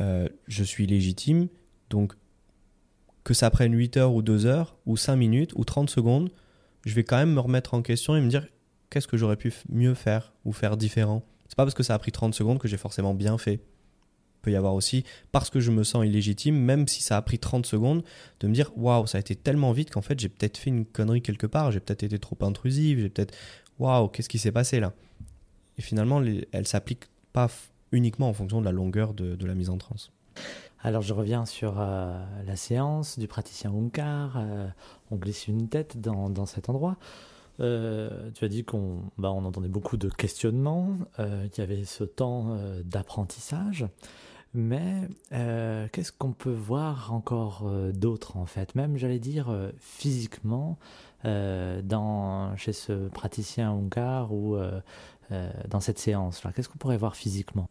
euh, 0.00 0.28
je 0.46 0.62
suis 0.62 0.86
légitime, 0.86 1.48
donc 1.90 2.14
que 3.24 3.34
ça 3.34 3.50
prenne 3.50 3.74
8 3.74 3.96
heures 3.96 4.14
ou 4.14 4.22
2 4.22 4.46
heures, 4.46 4.76
ou 4.86 4.96
5 4.96 5.16
minutes, 5.16 5.52
ou 5.56 5.64
30 5.64 5.90
secondes, 5.90 6.30
je 6.84 6.94
vais 6.94 7.02
quand 7.02 7.16
même 7.16 7.32
me 7.32 7.40
remettre 7.40 7.74
en 7.74 7.82
question 7.82 8.14
et 8.14 8.20
me 8.20 8.28
dire 8.28 8.46
qu'est-ce 8.90 9.06
que 9.06 9.16
j'aurais 9.16 9.36
pu 9.36 9.52
mieux 9.68 9.94
faire 9.94 10.32
ou 10.44 10.52
faire 10.52 10.76
différent 10.76 11.22
C'est 11.48 11.56
pas 11.56 11.64
parce 11.64 11.74
que 11.74 11.82
ça 11.82 11.94
a 11.94 11.98
pris 11.98 12.12
30 12.12 12.34
secondes 12.34 12.58
que 12.58 12.68
j'ai 12.68 12.76
forcément 12.76 13.14
bien 13.14 13.38
fait. 13.38 13.54
Il 13.54 14.40
peut 14.42 14.50
y 14.52 14.56
avoir 14.56 14.74
aussi, 14.74 15.04
parce 15.32 15.50
que 15.50 15.58
je 15.58 15.70
me 15.72 15.82
sens 15.82 16.04
illégitime, 16.04 16.56
même 16.56 16.86
si 16.86 17.02
ça 17.02 17.16
a 17.16 17.22
pris 17.22 17.38
30 17.38 17.66
secondes, 17.66 18.04
de 18.40 18.46
me 18.46 18.54
dire 18.54 18.70
waouh, 18.76 19.06
ça 19.06 19.18
a 19.18 19.20
été 19.20 19.34
tellement 19.34 19.72
vite 19.72 19.90
qu'en 19.90 20.02
fait 20.02 20.20
j'ai 20.20 20.28
peut-être 20.28 20.56
fait 20.56 20.70
une 20.70 20.86
connerie 20.86 21.22
quelque 21.22 21.46
part, 21.46 21.72
j'ai 21.72 21.80
peut-être 21.80 22.04
été 22.04 22.18
trop 22.18 22.38
intrusive, 22.42 23.00
j'ai 23.00 23.08
peut-être 23.08 23.34
waouh, 23.78 24.08
qu'est-ce 24.08 24.28
qui 24.28 24.38
s'est 24.38 24.52
passé 24.52 24.78
là? 24.78 24.92
Et 25.78 25.82
finalement, 25.82 26.22
elle 26.52 26.66
s'applique 26.66 27.04
pas 27.32 27.50
uniquement 27.92 28.28
en 28.28 28.32
fonction 28.32 28.60
de 28.60 28.64
la 28.64 28.72
longueur 28.72 29.12
de, 29.12 29.44
la 29.44 29.54
mise 29.54 29.68
en 29.68 29.78
transe. 29.78 30.12
Alors 30.80 31.02
je 31.02 31.12
reviens 31.12 31.44
sur 31.44 31.74
euh, 31.78 32.24
la 32.46 32.56
séance 32.56 33.18
du 33.18 33.26
praticien 33.26 33.70
Onkar. 33.72 34.36
Euh, 34.36 34.68
on 35.10 35.16
glisse 35.16 35.48
une 35.48 35.68
tête 35.68 36.00
dans 36.00 36.46
cet 36.46 36.68
endroit. 36.68 36.96
Euh, 37.60 38.30
tu 38.34 38.44
as 38.44 38.48
dit 38.48 38.64
qu'on 38.64 39.02
bah, 39.18 39.32
on 39.32 39.44
entendait 39.44 39.68
beaucoup 39.68 39.96
de 39.96 40.08
questionnements, 40.08 40.96
euh, 41.18 41.48
qu'il 41.48 41.62
y 41.62 41.66
avait 41.66 41.84
ce 41.84 42.04
temps 42.04 42.48
euh, 42.50 42.82
d'apprentissage. 42.84 43.86
Mais 44.54 45.08
qu'est-ce 45.30 46.12
qu'on 46.12 46.32
peut 46.32 46.48
voir 46.48 47.12
encore 47.12 47.70
d'autre 47.92 48.38
en 48.38 48.46
fait? 48.46 48.74
Même 48.74 48.96
j'allais 48.96 49.18
dire 49.18 49.54
physiquement 49.78 50.78
dans, 51.24 52.56
chez 52.56 52.72
ce 52.72 53.08
praticien 53.08 53.70
Onkar 53.70 54.32
ou 54.32 54.56
dans 55.68 55.80
cette 55.80 55.98
séance-là. 55.98 56.52
Qu'est-ce 56.52 56.70
qu'on 56.70 56.78
pourrait 56.78 56.96
voir 56.96 57.16
physiquement? 57.16 57.68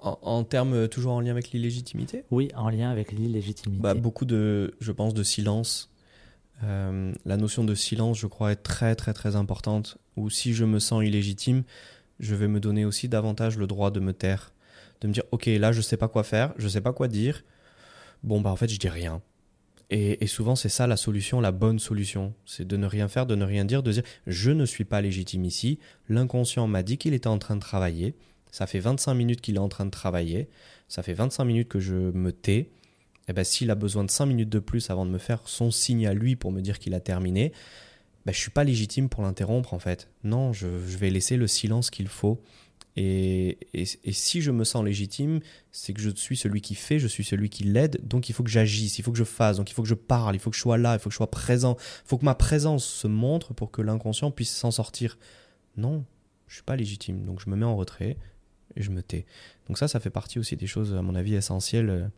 En, 0.00 0.18
en 0.22 0.44
termes 0.44 0.88
toujours 0.88 1.12
en 1.12 1.20
lien 1.20 1.32
avec 1.32 1.50
l'illégitimité? 1.50 2.24
Oui, 2.30 2.48
en 2.56 2.70
lien 2.70 2.90
avec 2.90 3.12
l'illégitimité. 3.12 3.82
Bah, 3.82 3.92
beaucoup 3.92 4.24
de, 4.24 4.76
je 4.80 4.92
pense, 4.92 5.12
de 5.12 5.22
silence 5.22 5.93
euh, 6.62 7.12
la 7.24 7.36
notion 7.36 7.64
de 7.64 7.74
silence, 7.74 8.18
je 8.18 8.26
crois, 8.26 8.52
est 8.52 8.56
très 8.56 8.94
très 8.94 9.12
très 9.12 9.36
importante. 9.36 9.98
Ou 10.16 10.30
si 10.30 10.54
je 10.54 10.64
me 10.64 10.78
sens 10.78 11.04
illégitime, 11.04 11.64
je 12.20 12.34
vais 12.34 12.48
me 12.48 12.60
donner 12.60 12.84
aussi 12.84 13.08
davantage 13.08 13.58
le 13.58 13.66
droit 13.66 13.90
de 13.90 14.00
me 14.00 14.12
taire, 14.12 14.52
de 15.00 15.08
me 15.08 15.12
dire 15.12 15.24
ok 15.32 15.46
là 15.46 15.72
je 15.72 15.80
sais 15.80 15.96
pas 15.96 16.08
quoi 16.08 16.22
faire, 16.22 16.54
je 16.56 16.68
sais 16.68 16.80
pas 16.80 16.92
quoi 16.92 17.08
dire. 17.08 17.42
Bon 18.22 18.40
bah 18.40 18.50
en 18.50 18.56
fait 18.56 18.68
je 18.68 18.78
dis 18.78 18.88
rien. 18.88 19.20
Et, 19.90 20.26
souvent 20.26 20.56
c'est 20.56 20.70
ça 20.70 20.86
la 20.86 20.96
solution, 20.96 21.40
la 21.40 21.52
bonne 21.52 21.78
solution, 21.78 22.34
c'est 22.46 22.66
de 22.66 22.76
ne 22.76 22.86
rien 22.86 23.06
faire, 23.06 23.26
de 23.26 23.34
ne 23.34 23.44
rien 23.44 23.64
dire, 23.64 23.82
de 23.82 23.92
dire 23.92 24.02
je 24.26 24.50
ne 24.50 24.64
suis 24.64 24.84
pas 24.84 25.00
légitime 25.00 25.44
ici. 25.44 25.78
L'inconscient 26.08 26.66
m'a 26.66 26.82
dit 26.82 26.98
qu'il 26.98 27.14
était 27.14 27.28
en 27.28 27.38
train 27.38 27.54
de 27.54 27.60
travailler. 27.60 28.14
Ça 28.50 28.66
fait 28.66 28.78
25 28.78 29.14
minutes 29.14 29.40
qu'il 29.40 29.56
est 29.56 29.60
en 29.60 29.68
train 29.68 29.84
de 29.84 29.90
travailler. 29.90 30.48
Ça 30.88 31.02
fait 31.02 31.12
25 31.12 31.44
minutes 31.44 31.68
que 31.68 31.80
je 31.80 31.94
me 31.94 32.32
tais 32.32 32.70
eh 33.28 33.32
ben, 33.32 33.44
s'il 33.44 33.70
a 33.70 33.74
besoin 33.74 34.04
de 34.04 34.10
5 34.10 34.26
minutes 34.26 34.50
de 34.50 34.58
plus 34.58 34.90
avant 34.90 35.06
de 35.06 35.10
me 35.10 35.18
faire 35.18 35.40
son 35.46 35.70
signe 35.70 36.06
à 36.06 36.14
lui 36.14 36.36
pour 36.36 36.52
me 36.52 36.60
dire 36.60 36.78
qu'il 36.78 36.94
a 36.94 37.00
terminé, 37.00 37.52
ben, 38.26 38.32
je 38.32 38.38
suis 38.38 38.50
pas 38.50 38.64
légitime 38.64 39.08
pour 39.08 39.22
l'interrompre 39.22 39.74
en 39.74 39.78
fait. 39.78 40.10
Non, 40.22 40.52
je, 40.52 40.66
vais 40.66 41.10
laisser 41.10 41.36
le 41.36 41.46
silence 41.46 41.90
qu'il 41.90 42.08
faut. 42.08 42.40
Et, 42.96 43.58
et, 43.72 44.12
si 44.12 44.40
je 44.40 44.52
me 44.52 44.62
sens 44.62 44.84
légitime, 44.84 45.40
c'est 45.72 45.92
que 45.92 46.00
je 46.00 46.10
suis 46.10 46.36
celui 46.36 46.60
qui 46.60 46.76
fait, 46.76 47.00
je 47.00 47.08
suis 47.08 47.24
celui 47.24 47.50
qui 47.50 47.64
l'aide, 47.64 48.06
donc 48.06 48.28
il 48.28 48.34
faut 48.34 48.44
que 48.44 48.50
j'agisse, 48.50 49.00
il 49.00 49.02
faut 49.02 49.10
que 49.10 49.18
je 49.18 49.24
fasse, 49.24 49.56
donc 49.56 49.68
il 49.68 49.74
faut 49.74 49.82
que 49.82 49.88
je 49.88 49.94
parle, 49.94 50.36
il 50.36 50.38
faut 50.38 50.50
que 50.50 50.56
je 50.56 50.60
sois 50.60 50.78
là, 50.78 50.94
il 50.94 51.00
faut 51.00 51.08
que 51.08 51.12
je 51.12 51.16
sois 51.16 51.30
présent, 51.30 51.76
il 51.76 52.08
faut 52.08 52.18
que 52.18 52.24
ma 52.24 52.36
présence 52.36 52.84
se 52.84 53.08
montre 53.08 53.52
pour 53.52 53.72
que 53.72 53.82
l'inconscient 53.82 54.30
puisse 54.30 54.54
s'en 54.54 54.70
sortir. 54.70 55.18
Non, 55.76 56.04
je 56.46 56.54
suis 56.54 56.62
pas 56.62 56.76
légitime, 56.76 57.24
donc 57.26 57.40
je 57.40 57.50
me 57.50 57.56
mets 57.56 57.66
en 57.66 57.74
retrait 57.74 58.16
et 58.76 58.82
je 58.82 58.90
me 58.90 59.02
tais. 59.02 59.26
Donc 59.66 59.76
ça, 59.76 59.88
ça 59.88 59.98
fait 59.98 60.10
partie 60.10 60.38
aussi 60.38 60.54
des 60.56 60.68
choses, 60.68 60.94
à 60.94 61.02
mon 61.02 61.16
avis, 61.16 61.34
essentielles 61.34 62.12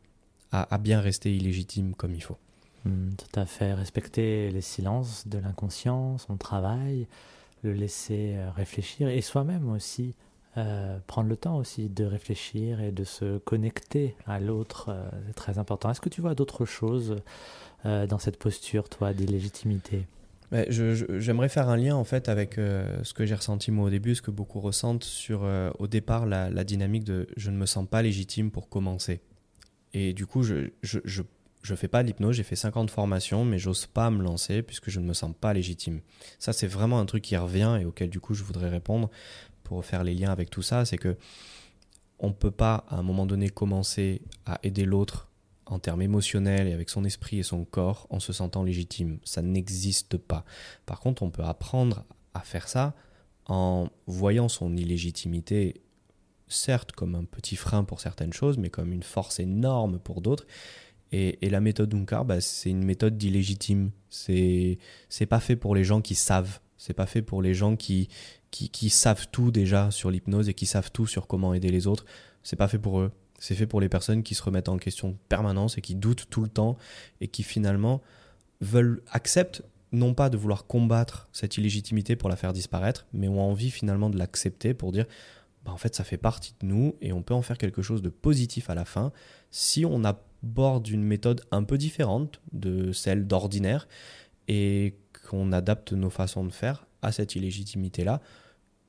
à, 0.53 0.79
bien 0.79 1.01
rester 1.01 1.35
illégitime 1.35 1.95
comme 1.95 2.15
il 2.15 2.23
faut. 2.23 2.39
Hmm, 2.85 3.11
tout 3.17 3.41
à 3.41 3.47
fait. 3.47 3.75
Respecter 3.75 4.51
les 4.51 4.61
silences 4.61 5.27
de 5.27 5.39
l'inconscient, 5.39 6.19
son 6.19 6.37
travail, 6.37 7.07
le 7.63 7.73
laisser 7.73 8.35
euh, 8.37 8.51
réfléchir 8.55 9.09
et 9.09 9.21
soi-même 9.21 9.69
aussi. 9.71 10.15
Euh, 10.57 10.99
prendre 11.07 11.29
le 11.29 11.37
temps 11.37 11.59
aussi 11.59 11.91
de 11.91 12.05
réfléchir 12.05 12.81
et 12.81 12.91
de 12.91 13.05
se 13.05 13.37
connecter 13.39 14.15
à 14.27 14.41
l'autre, 14.41 14.87
euh, 14.89 15.07
c'est 15.27 15.35
très 15.35 15.59
important. 15.59 15.91
Est-ce 15.91 16.01
que 16.01 16.09
tu 16.09 16.23
vois 16.23 16.35
d'autres 16.35 16.65
choses 16.65 17.17
dans 17.85 18.19
cette 18.19 18.37
posture, 18.37 18.89
toi, 18.89 19.13
d'illégitimité? 19.13 20.07
J'aimerais 20.51 21.49
faire 21.49 21.69
un 21.69 21.77
lien 21.77 21.95
en 21.95 22.03
fait 22.03 22.29
avec 22.29 22.55
ce 22.57 23.15
que 23.15 23.25
j'ai 23.25 23.37
ressenti 23.37 23.71
moi 23.71 23.87
au 23.87 23.91
début, 23.91 24.17
ce 24.17 24.23
que 24.23 24.33
beaucoup 24.33 24.59
ressentent 24.59 25.05
sur 25.05 25.49
au 25.79 25.87
départ 25.87 26.27
la, 26.27 26.51
la, 26.51 26.65
dynamique 26.65 27.05
de 27.05 27.29
je 27.37 27.49
ne 27.53 27.57
me 27.57 27.65
sens 27.65 27.87
pas 27.87 28.03
légitime 28.03 28.51
pour 28.51 28.69
commencer. 28.69 29.21
Et 29.93 30.13
du 30.13 30.27
coup, 30.27 30.43
je, 30.43 30.71
je, 30.83 30.99
je, 31.05 31.75
fais 31.75 31.89
pas 31.89 32.03
l'hypnose, 32.03 32.37
j'ai 32.37 32.43
fait 32.43 32.57
50 32.57 32.91
formations, 32.91 33.45
mais 33.45 33.59
j'ose 33.59 33.87
pas 33.87 34.11
me 34.11 34.23
lancer 34.23 34.63
puisque 34.63 34.91
je 34.91 35.01
ne 35.01 35.07
me 35.07 35.15
sens 35.15 35.33
pas 35.41 35.53
légitime. 35.53 36.01
Ça, 36.39 36.53
c'est 36.53 36.67
vraiment 36.67 37.01
un 37.01 37.07
truc 37.07 37.23
qui 37.23 37.37
revient 37.37 37.79
et 37.81 37.85
auquel 37.85 38.11
du 38.11 38.21
coup 38.21 38.35
je 38.35 38.45
voudrais 38.45 38.69
répondre 38.69 39.11
pour 39.65 39.85
faire 39.85 40.05
les 40.05 40.15
liens 40.15 40.31
avec 40.31 40.51
tout 40.51 40.63
ça, 40.63 40.85
c'est 40.85 40.99
que 40.99 41.17
on 42.19 42.33
peut 42.33 42.51
pas 42.51 42.85
à 42.89 42.97
un 42.97 43.03
moment 43.03 43.27
donné 43.27 43.49
commencer 43.49 44.23
à 44.47 44.59
aider 44.63 44.85
l'autre 44.85 45.29
en 45.67 45.79
termes 45.79 46.03
émotionnels 46.03 46.69
et 46.69 46.73
avec 46.73 46.89
son 46.89 47.05
esprit 47.05 47.41
et 47.41 47.43
son 47.43 47.65
corps 47.65 48.07
en 48.11 48.21
se 48.21 48.33
sentant 48.33 48.63
légitime. 48.63 49.19
Ça 49.25 49.43
n'existe 49.43 50.17
pas. 50.17 50.45
Par 50.87 51.01
contre, 51.01 51.23
on 51.23 51.31
peut 51.31 51.43
apprendre 51.43 52.05
à 52.35 52.41
faire 52.41 52.69
ça 52.69 52.95
en 53.47 53.89
voyant 54.07 54.49
son 54.49 54.77
illégitimité 54.77 55.83
certes 56.49 56.93
comme 56.93 57.15
un 57.15 57.25
petit 57.25 57.57
frein 57.57 57.85
pour 57.85 58.01
certaines 58.01 58.33
choses, 58.33 58.59
mais 58.59 58.71
comme 58.71 58.93
une 58.93 59.03
force 59.03 59.41
énorme 59.41 59.99
pour 59.99 60.21
d'autres. 60.21 60.47
Et, 61.13 61.39
la 61.49 61.61
méthode 61.61 61.95
Unkar, 61.95 62.25
bah, 62.25 62.41
c'est 62.41 62.71
une 62.71 62.85
méthode 62.85 63.17
d'illégitime. 63.17 63.91
C'est 64.11 64.79
c'est 65.09 65.27
pas 65.27 65.41
fait 65.41 65.57
pour 65.57 65.75
les 65.75 65.85
gens 65.85 66.01
qui 66.01 66.15
savent. 66.15 66.61
C'est 66.77 66.95
pas 66.95 67.07
fait 67.07 67.23
pour 67.23 67.43
les 67.43 67.55
gens 67.55 67.77
qui, 67.77 68.09
qui, 68.51 68.69
qui 68.69 68.91
savent 68.91 69.29
tout 69.31 69.51
déjà 69.51 69.91
sur 69.91 70.11
l'hypnose 70.11 70.49
et 70.49 70.55
qui 70.55 70.67
savent 70.67 70.91
tout 70.93 71.07
sur 71.07 71.27
comment 71.27 71.55
aider 71.55 71.71
les 71.71 71.87
autres. 71.87 72.05
C'est 72.43 72.57
pas 72.57 72.69
fait 72.69 72.79
pour 72.79 73.01
eux. 73.01 73.13
C'est 73.39 73.55
fait 73.55 73.67
pour 73.67 73.81
les 73.81 73.89
personnes 73.89 74.23
qui 74.23 74.35
se 74.35 74.43
remettent 74.43 74.69
en 74.69 74.79
question 74.79 75.17
permanence 75.29 75.79
et 75.79 75.81
qui 75.81 75.95
doutent 75.95 76.27
tout 76.31 76.43
le 76.43 76.49
temps 76.49 76.77
et 77.21 77.29
qui 77.29 77.43
finalement 77.43 78.03
veulent 78.61 79.03
acceptent 79.11 79.63
non 79.93 80.15
pas 80.15 80.31
de 80.31 80.37
vouloir 80.37 80.67
combattre 80.67 81.29
cette 81.33 81.57
illégitimité 81.57 82.17
pour 82.17 82.29
la 82.29 82.37
faire 82.37 82.53
disparaître, 82.53 83.07
mais 83.13 83.29
ont 83.29 83.41
envie 83.41 83.71
finalement 83.71 84.11
de 84.11 84.19
l'accepter 84.19 84.75
pour 84.75 84.93
dire 84.93 85.07
bah, 85.67 85.73
en 85.73 85.77
fait 85.77 85.95
ça 85.95 86.05
fait 86.05 86.17
partie 86.17 86.55
de 86.61 86.67
nous 86.67 86.95
et 87.01 87.13
on 87.13 87.23
peut 87.23 87.35
en 87.35 87.43
faire 87.43 87.59
quelque 87.59 87.83
chose 87.83 88.01
de 88.01 88.09
positif 88.09 88.71
à 88.71 88.75
la 88.75 88.85
fin 88.85 89.13
si 89.51 89.85
on 89.85 90.05
aborde 90.05 90.87
une 90.89 91.03
méthode 91.03 91.43
un 91.51 91.65
peu 91.65 91.77
différente 91.77 92.41
de 92.53 92.93
celle 92.93 93.27
d'ordinaire 93.27 93.89
et 94.47 94.95
qu'on 95.29 95.51
adapte 95.53 95.93
nos 95.93 96.11
façons 96.11 96.45
de 96.45 96.53
faire 96.53 96.87
à 97.03 97.11
cette 97.11 97.35
illégitimité-là 97.35 98.21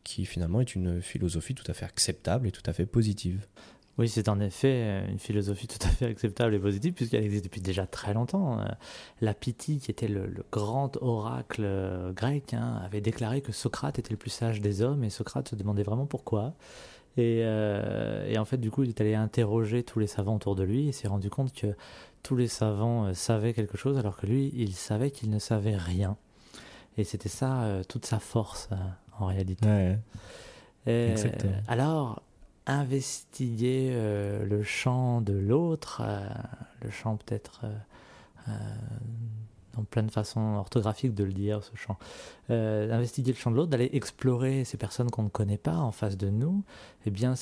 qui 0.04 0.26
finalement 0.26 0.62
est 0.62 0.76
une 0.76 1.02
philosophie 1.02 1.56
tout 1.56 1.70
à 1.70 1.74
fait 1.74 1.86
acceptable 1.86 2.48
et 2.48 2.52
tout 2.52 2.64
à 2.66 2.74
fait 2.74 2.86
positive. 2.86 3.46
Oui, 3.98 4.10
c'est 4.10 4.30
en 4.30 4.40
effet 4.40 5.04
une 5.10 5.20
philosophie 5.20 5.68
tout 5.68 5.80
à 5.82 5.90
fait 5.90 6.06
acceptable 6.06 6.54
et 6.54 6.60
positive, 6.60 6.94
puisqu'elle 6.94 7.24
existe 7.24 7.46
depuis 7.46 7.62
déjà 7.62 7.88
très 7.88 8.14
longtemps. 8.14 8.60
La 9.22 9.34
Pythie, 9.34 9.80
qui 9.80 9.90
était 9.90 10.08
le, 10.08 10.32
grand 10.52 10.98
oracle 11.02 11.68
grec, 12.16 12.54
hein, 12.54 12.80
avait 12.84 13.02
déclaré 13.02 13.42
que 13.42 13.52
Socrate 13.52 13.98
était 14.00 14.12
le 14.12 14.18
plus 14.18 14.30
sage 14.30 14.62
des 14.62 14.82
hommes, 14.82 15.04
et 15.04 15.10
Socrate 15.10 15.50
se 15.50 15.56
demandait 15.56 15.84
vraiment 15.84 16.06
pourquoi. 16.06 16.54
Et, 17.18 17.40
et, 17.40 18.38
en 18.38 18.46
fait, 18.46 18.58
du 18.58 18.70
coup, 18.70 18.84
il 18.84 18.90
est 18.90 19.02
allé 19.02 19.16
interroger 19.16 19.82
tous 19.82 19.98
les 19.98 20.06
savants 20.06 20.36
autour 20.36 20.56
de 20.56 20.64
lui 20.64 20.88
et 20.88 20.92
s'est 20.92 21.08
rendu 21.08 21.32
compte 21.32 21.52
que 21.54 21.76
tous 22.22 22.36
les 22.36 22.48
savants 22.48 23.12
savaient 23.16 23.54
quelque 23.54 23.78
chose, 23.78 23.98
alors 23.98 24.18
que 24.18 24.28
lui, 24.28 24.52
il 24.56 24.76
savait 24.76 25.10
qu'il 25.10 25.32
ne 25.32 25.40
savait 25.40 25.76
rien. 25.76 26.18
Et 26.98 27.04
c'était 27.04 27.30
ça, 27.30 27.64
euh, 27.64 27.84
toute 27.88 28.06
sa 28.06 28.20
force, 28.20 28.70
euh, 28.72 28.76
en 29.20 29.28
réalité. 29.28 29.68
Ouais, 29.68 30.00
et, 30.88 31.14
alors, 31.68 32.22
investiguer 32.68 33.90
euh, 33.92 34.46
le 34.46 34.62
champ 34.64 35.22
de 35.22 35.34
l'autre, 35.34 36.04
le 36.82 36.90
champ 36.92 37.18
peut-être 37.18 37.66
dans 39.76 39.84
plein 39.84 40.04
de 40.04 40.12
façons 40.12 40.56
orthographiques 40.56 41.14
de 41.14 41.24
le 41.24 41.34
dire, 41.34 41.64
ce 41.64 41.76
champ. 41.76 41.98
investiguer 42.50 43.32
le 43.32 43.38
champ 43.38 43.52
de 43.52 43.58
l'autre, 43.58 43.70
d'aller 43.70 43.90
explorer 43.94 44.64
ces 44.64 44.78
personnes 44.78 45.10
qu'on 45.10 45.24
ne 45.24 45.30
connaît 45.30 45.58
pas 45.58 45.76
en 45.76 45.92
face 45.92 46.18
de 46.18 46.30
nous, 46.30 46.64
eh 47.06 47.10
bien, 47.10 47.34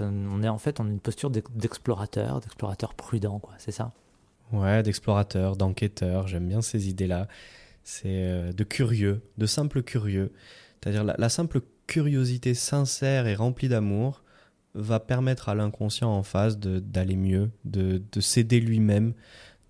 on 0.00 0.42
est 0.42 0.48
en 0.48 0.58
fait 0.58 0.80
en 0.80 0.86
une 0.86 1.00
posture 1.00 1.30
d'explorateur, 1.30 2.40
d'explorateur 2.40 2.94
prudent, 2.94 3.38
quoi, 3.38 3.54
c'est 3.58 3.72
ça? 3.72 3.92
Ouais, 4.52 4.82
d'explorateur, 4.82 5.56
d'enquêteur, 5.56 6.26
j'aime 6.26 6.48
bien 6.48 6.60
ces 6.60 6.88
idées-là 6.88 7.28
c'est 7.82 8.08
euh, 8.08 8.52
de 8.52 8.64
curieux, 8.64 9.22
de 9.38 9.46
simple 9.46 9.82
curieux. 9.82 10.32
C'est-à-dire 10.80 11.04
la, 11.04 11.28
simple 11.28 11.60
curiosité 11.86 12.54
sincère 12.54 13.26
et 13.26 13.34
remplie 13.34 13.68
d'amour 13.68 14.22
va 14.74 15.00
permettre 15.00 15.48
à 15.48 15.54
l'inconscient 15.54 16.10
en 16.10 16.22
face 16.22 16.58
d'aller 16.58 17.16
mieux, 17.16 17.50
de, 17.64 18.02
de 18.12 18.20
s'aider 18.20 18.60
lui-même, 18.60 19.14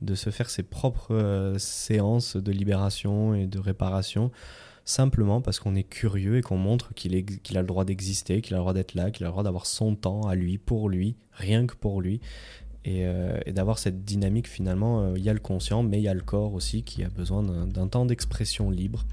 de 0.00 0.14
se 0.14 0.30
faire 0.30 0.50
ses 0.50 0.62
propres 0.62 1.14
euh, 1.14 1.58
séances 1.58 2.36
de 2.36 2.52
libération 2.52 3.34
et 3.34 3.46
de 3.46 3.58
réparation, 3.58 4.30
simplement 4.84 5.40
parce 5.40 5.60
qu'on 5.60 5.74
est 5.74 5.84
curieux 5.84 6.38
et 6.38 6.42
qu'on 6.42 6.56
montre 6.56 6.94
qu'il 6.94 7.24
qu'il 7.24 7.58
a 7.58 7.60
le 7.60 7.66
droit 7.66 7.84
d'exister, 7.84 8.40
qu'il 8.40 8.54
a 8.54 8.58
le 8.58 8.62
droit 8.62 8.74
d'être 8.74 8.94
là, 8.94 9.10
qu'il 9.10 9.24
a 9.24 9.28
le 9.28 9.32
droit 9.32 9.44
d'avoir 9.44 9.66
son 9.66 9.94
temps 9.94 10.26
à 10.26 10.34
lui, 10.34 10.58
pour 10.58 10.88
lui, 10.88 11.16
rien 11.32 11.66
que 11.66 11.74
pour 11.74 12.00
lui. 12.00 12.20
Euh, 12.88 13.38
et, 13.44 13.52
d'avoir 13.52 13.78
cette 13.78 14.04
dynamique 14.04 14.48
finalement, 14.48 15.02
euh, 15.02 15.12
il 15.16 15.22
y 15.22 15.28
a 15.28 15.34
le 15.34 15.40
conscient, 15.40 15.82
mais 15.82 15.98
il 15.98 16.02
y 16.02 16.08
a 16.08 16.14
le 16.14 16.22
corps 16.22 16.54
aussi 16.54 16.82
qui 16.82 17.04
a 17.04 17.08
besoin 17.08 17.42
d'un 17.42 17.88
temps 17.88 18.06
d'expression 18.06 18.70
libre. 18.70 19.04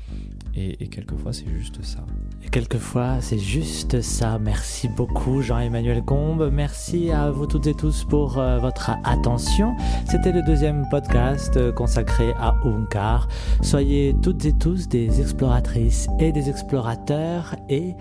Et, 0.55 0.87
quelquefois, 0.87 1.33
c'est 1.33 1.49
juste 1.49 1.83
ça. 1.83 1.99
Et 2.45 2.49
quelquefois, 2.49 3.17
c'est 3.19 3.37
juste 3.37 4.01
ça. 4.01 4.39
Merci 4.39 4.87
beaucoup, 4.87 5.41
Jean-Emmanuel 5.41 6.01
Combe. 6.01 6.49
Merci 6.51 7.11
à 7.11 7.29
vous 7.29 7.45
toutes 7.45 7.67
et 7.67 7.73
tous 7.73 8.05
pour 8.05 8.37
euh, 8.37 8.57
votre 8.57 8.91
attention. 9.03 9.75
C'était 10.09 10.31
le 10.31 10.43
deuxième 10.43 10.87
podcast 10.89 11.71
consacré 11.73 12.31
à 12.37 12.55
Onkar. 12.65 13.27
Soyez 13.61 14.15
toutes 14.21 14.45
et 14.45 14.53
tous 14.53 14.87
des 14.87 15.19
exploratrices 15.19 16.07
et 16.19 16.31
des 16.31 16.49
explorateurs 16.49 17.55
et 17.69 17.93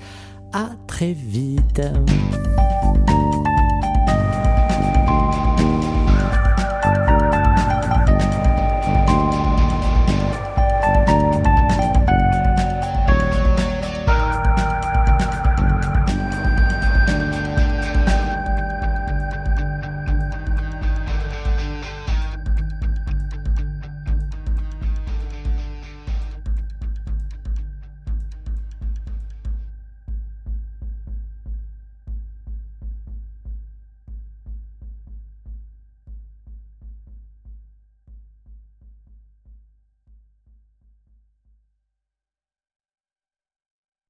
à 0.52 0.70
très 0.86 1.12
vite. 1.12 1.82